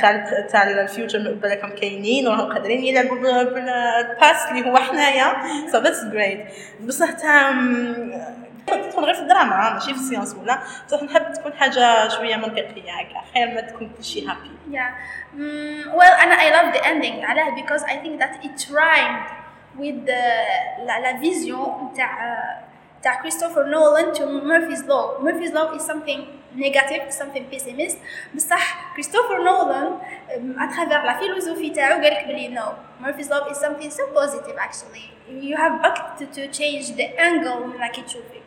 تاع 0.00 0.40
تاع 0.52 0.62
ال 0.70 0.79
future 0.79 1.32
بالكم 1.42 1.68
كاينين 1.68 2.28
وراهم 2.28 2.52
قادرين 2.52 2.84
يلعبوا 2.84 3.16
بال- 3.18 3.44
بال 3.54 3.85
past 3.85 4.48
اللي 4.50 4.70
هو 4.70 4.76
حنايا 4.76 5.32
so 5.72 5.78
that's 5.78 6.04
great 6.04 6.40
بصح 6.80 7.10
تاع 7.10 7.50
كنت 8.70 8.92
تكون 8.92 9.04
غير 9.04 9.14
في 9.14 9.20
الدراما 9.20 9.70
ماشي 9.74 9.94
في 9.94 10.00
ال 10.00 10.04
science 10.04 10.34
ولا 10.34 10.58
بصح 10.86 11.02
نحب 11.02 11.32
تكون 11.32 11.52
حاجة 11.52 12.08
شوية 12.08 12.36
منطقية 12.36 12.92
هكا 12.92 13.22
خير 13.34 13.54
ما 13.54 13.60
تكون 13.60 13.92
كل 13.96 14.04
شيء 14.04 14.30
happy 14.30 14.50
يا 14.70 14.94
well 15.94 16.08
أنا 16.08 16.40
I 16.40 16.50
love 16.50 16.74
the 16.74 16.90
ending 16.90 17.24
علاه 17.24 17.50
because 17.50 17.84
I 17.84 18.00
think 18.02 18.20
that 18.20 18.44
it 18.44 18.72
rhymed 18.72 19.22
with 19.78 19.94
la 20.86 21.16
vision 21.20 21.92
تاع 21.96 22.38
تاع 23.02 23.14
كريستوفر 23.14 23.64
نولان 23.64 24.12
to 24.12 24.26
Murphy's 24.26 24.84
law 24.84 25.18
Murphy's 25.20 25.52
law 25.52 25.76
is 25.76 25.86
something 25.86 26.24
negative 26.54 27.12
something 27.12 27.46
pessimist 27.46 27.98
بصح 28.34 28.92
كريستوفر 28.92 29.42
نولان 29.42 29.98
à 30.58 30.64
travers 30.64 31.04
la 31.04 31.18
philosophie 31.18 31.70
تاعو 31.70 32.02
قال 32.02 32.14
لك 32.14 32.24
بلي 32.24 32.48
no 32.48 32.72
ميرفيز 33.00 33.32
لو 33.32 33.38
از 33.38 33.56
سمثينغ 33.56 33.90
سو 33.90 34.06
بوزيتيف 34.14 34.56
اكشولي 34.58 35.02
يو 35.28 35.56
هاف 35.56 35.72
باك 35.82 36.18
تو 36.18 36.46
تشينج 36.46 36.92
ذا 36.92 37.26
انجل 37.26 37.66
من 37.66 37.82
راكي 37.82 38.02
تشوفي. 38.02 38.40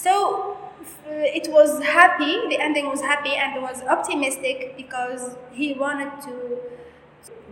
So 0.00 0.56
f- 0.80 0.98
it 1.08 1.50
was 1.50 1.82
happy, 1.82 2.32
the 2.48 2.58
ending 2.60 2.88
was 2.88 3.00
happy 3.02 3.34
and 3.34 3.62
was 3.62 3.82
optimistic 3.82 4.76
because 4.76 5.36
he 5.52 5.72
wanted 5.74 6.12
to 6.26 6.32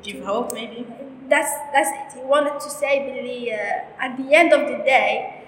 give 0.02 0.22
hope 0.24 0.52
maybe 0.52 0.86
that's 1.28 1.50
that's 1.72 1.88
it. 1.90 2.20
He 2.20 2.24
wanted 2.26 2.60
to 2.60 2.68
say 2.70 2.92
really 3.10 3.52
uh, 3.52 4.04
at 4.04 4.16
the 4.20 4.34
end 4.34 4.52
of 4.52 4.62
the 4.68 4.78
day 4.84 5.44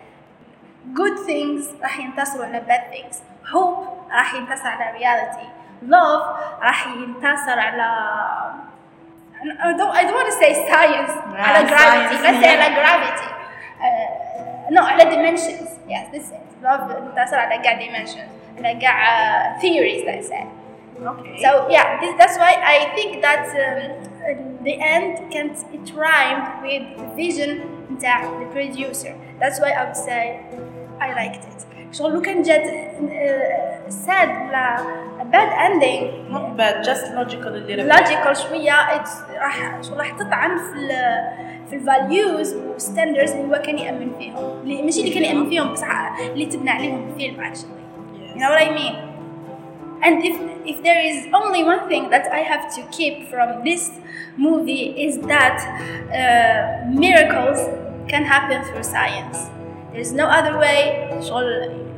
good 0.94 1.18
things 1.26 1.68
راح 1.82 1.98
ينتصروا 1.98 2.44
على 2.46 2.60
bad 2.66 2.90
things. 2.90 3.20
Hope 3.52 4.08
راح 4.10 4.34
ينتصر 4.34 4.66
على 4.68 4.98
reality. 4.98 5.46
Love 5.82 6.22
راح 6.62 6.86
ينتصر 6.86 7.58
على 7.58 7.88
I 9.38 9.72
don't 9.76 9.90
I 9.92 10.02
don't 10.04 10.14
want 10.14 10.28
to 10.32 10.38
say 10.40 10.52
science 10.70 11.12
على 11.36 11.68
gravity. 11.68 12.16
science, 12.16 12.22
Let's 12.24 12.40
say 12.40 12.52
yeah. 12.56 12.64
على 12.64 12.68
gravity. 12.80 13.28
Uh, 13.84 14.70
no 14.70 14.80
على 14.82 15.04
dimensions. 15.10 15.68
Yes, 15.88 16.08
this 16.12 16.32
is 16.60 16.60
it. 16.60 16.62
Love 16.62 16.90
ينتصر 16.90 17.36
على 17.38 17.62
كاع 17.62 17.78
dimensions. 17.78 18.30
على 18.58 18.74
كاع 18.80 18.96
uh, 19.06 19.60
theories 19.60 20.04
let's 20.06 20.28
say. 20.28 20.44
okay 21.06 21.42
So 21.44 21.68
yeah, 21.70 22.00
this, 22.00 22.14
that's 22.18 22.36
why 22.38 22.52
I 22.76 22.78
think 22.96 23.22
that 23.22 23.44
um, 23.64 24.64
the 24.64 24.74
end 24.80 25.30
can 25.32 25.46
it 25.76 25.86
rhymed 25.94 26.48
with 26.62 26.84
the 26.98 27.06
vision 27.22 27.50
نتاع 27.92 28.22
the 28.40 28.46
producer. 28.52 29.14
That's 29.40 29.60
why 29.60 29.70
I 29.70 29.84
would 29.84 29.96
say 29.96 30.40
I 31.00 31.08
liked 31.12 31.44
it. 31.44 31.66
شغل 31.92 32.12
لو 32.12 32.20
كان 32.20 32.42
جات 32.42 32.62
uh, 32.64 33.69
sad 33.90 34.28
ولا 34.48 34.76
a 35.20 35.24
bad 35.24 35.50
ending 35.66 36.32
not 36.32 36.56
bad 36.56 36.84
just 36.84 37.04
logical 37.18 37.48
a 37.48 37.62
little 37.68 37.84
bit 37.84 37.96
logical 37.96 38.32
شوية 38.32 38.72
it's 38.96 39.10
راح 39.42 39.82
شغل 39.82 39.98
راح 39.98 40.10
تطعن 40.10 40.56
في 40.58 40.74
ال 40.76 40.88
في 41.70 41.76
الفاليوز 41.76 42.54
والستاندرز 42.54 43.30
اللي 43.30 43.56
هو 43.56 43.62
كان 43.62 43.78
يأمن 43.78 44.12
فيهم 44.18 44.60
اللي 44.62 44.82
ماشي 44.82 45.00
اللي 45.00 45.14
كان 45.14 45.24
يأمن 45.24 45.48
فيهم 45.48 45.72
بصح 45.72 46.18
اللي 46.18 46.46
تبنى 46.46 46.70
عليهم 46.70 47.08
الفيلم 47.08 47.36
actually. 47.40 47.76
You 48.34 48.40
know 48.40 48.50
what 48.50 48.62
I 48.62 48.70
mean? 48.80 48.94
And 50.06 50.14
if 50.28 50.36
if 50.72 50.76
there 50.86 51.00
is 51.10 51.18
only 51.40 51.62
one 51.72 51.82
thing 51.90 52.04
that 52.14 52.26
I 52.38 52.40
have 52.52 52.64
to 52.76 52.80
keep 52.96 53.14
from 53.30 53.48
this 53.68 53.82
movie 54.46 54.86
is 55.06 55.14
that 55.32 55.58
uh, 56.20 56.60
miracles 57.04 57.58
can 58.12 58.22
happen 58.34 58.58
through 58.66 58.84
science. 58.96 59.38
There's 59.92 60.12
no 60.12 60.26
other 60.26 60.58
way. 60.58 61.08
شغل 61.28 61.46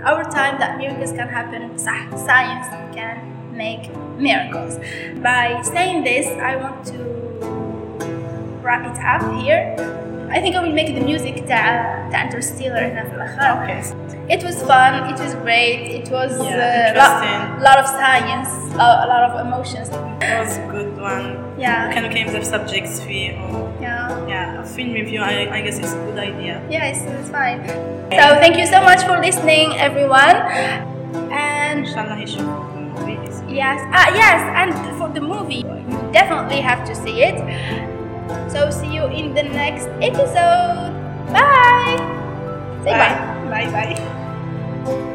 our 0.05 0.25
time 0.39 0.55
that 0.63 0.71
miracles 0.79 1.13
can 1.13 1.29
happen. 1.29 1.61
صح, 1.79 2.17
science 2.29 2.69
can 2.97 3.17
make 3.53 3.85
miracles. 4.19 4.75
By 5.29 5.47
saying 5.75 6.05
this, 6.05 6.27
I 6.51 6.53
want 6.65 6.79
to 6.93 6.99
wrap 8.63 8.85
it 8.91 8.99
up 9.15 9.23
here. 9.43 9.61
I 10.31 10.41
think 10.43 10.55
I 10.57 10.61
will 10.65 10.77
make 10.81 10.91
the 10.95 11.01
music 11.11 11.35
تاع 11.49 12.09
تاع 12.13 12.31
Interstellar 12.31 12.83
هنا 12.83 13.05
في 13.05 13.15
الآخر. 13.15 13.67
okay 13.67 14.09
It 14.31 14.43
was 14.43 14.57
fun. 14.71 14.93
It 15.13 15.19
was 15.25 15.35
great. 15.47 15.81
It 16.01 16.09
was 16.17 16.33
Yeah, 16.37 16.45
uh, 16.45 16.89
interesting. 16.89 17.39
lot, 17.57 17.63
lot 17.69 17.79
of 17.83 17.87
science, 18.01 18.51
lot, 18.81 18.97
a 19.05 19.09
lot 19.13 19.23
of 19.29 19.33
emotions. 19.47 19.89
it 20.21 20.39
was 20.43 20.53
a 20.63 20.67
good 20.75 20.93
one 21.11 21.27
Yeah. 21.59 21.95
كانوا 21.95 22.09
كاين 22.09 22.27
بزاف 22.27 22.45
subjects 22.55 23.01
فيه 23.03 23.33
yeah, 24.28 24.62
a 24.62 24.66
film 24.66 24.94
review, 24.94 25.22
I, 25.22 25.50
I 25.58 25.62
guess 25.62 25.80
it's 25.80 25.94
a 25.94 25.98
good 25.98 26.18
idea. 26.18 26.62
Yeah, 26.70 26.86
it's, 26.86 27.30
fine. 27.30 27.68
So 27.68 28.40
thank 28.40 28.58
you 28.58 28.68
so 28.68 28.82
much 28.82 29.02
for 29.04 29.20
listening, 29.20 29.74
everyone. 29.78 30.36
And 31.32 31.88
yes, 33.54 33.82
ah, 33.94 34.10
yes, 34.14 34.42
and 34.58 34.98
for 34.98 35.10
the 35.10 35.22
movie, 35.22 35.64
you 35.66 36.10
definitely 36.12 36.62
have 36.62 36.86
to 36.88 36.96
see 36.96 37.24
it. 37.24 37.38
So 38.52 38.70
see 38.70 38.94
you 38.94 39.06
in 39.08 39.34
the 39.34 39.44
next 39.44 39.88
episode. 40.02 40.94
Bye. 41.32 41.98
Say 42.84 42.92
bye. 42.92 43.16
Bye 43.50 43.72
bye. 43.72 43.94
bye. 44.86 45.10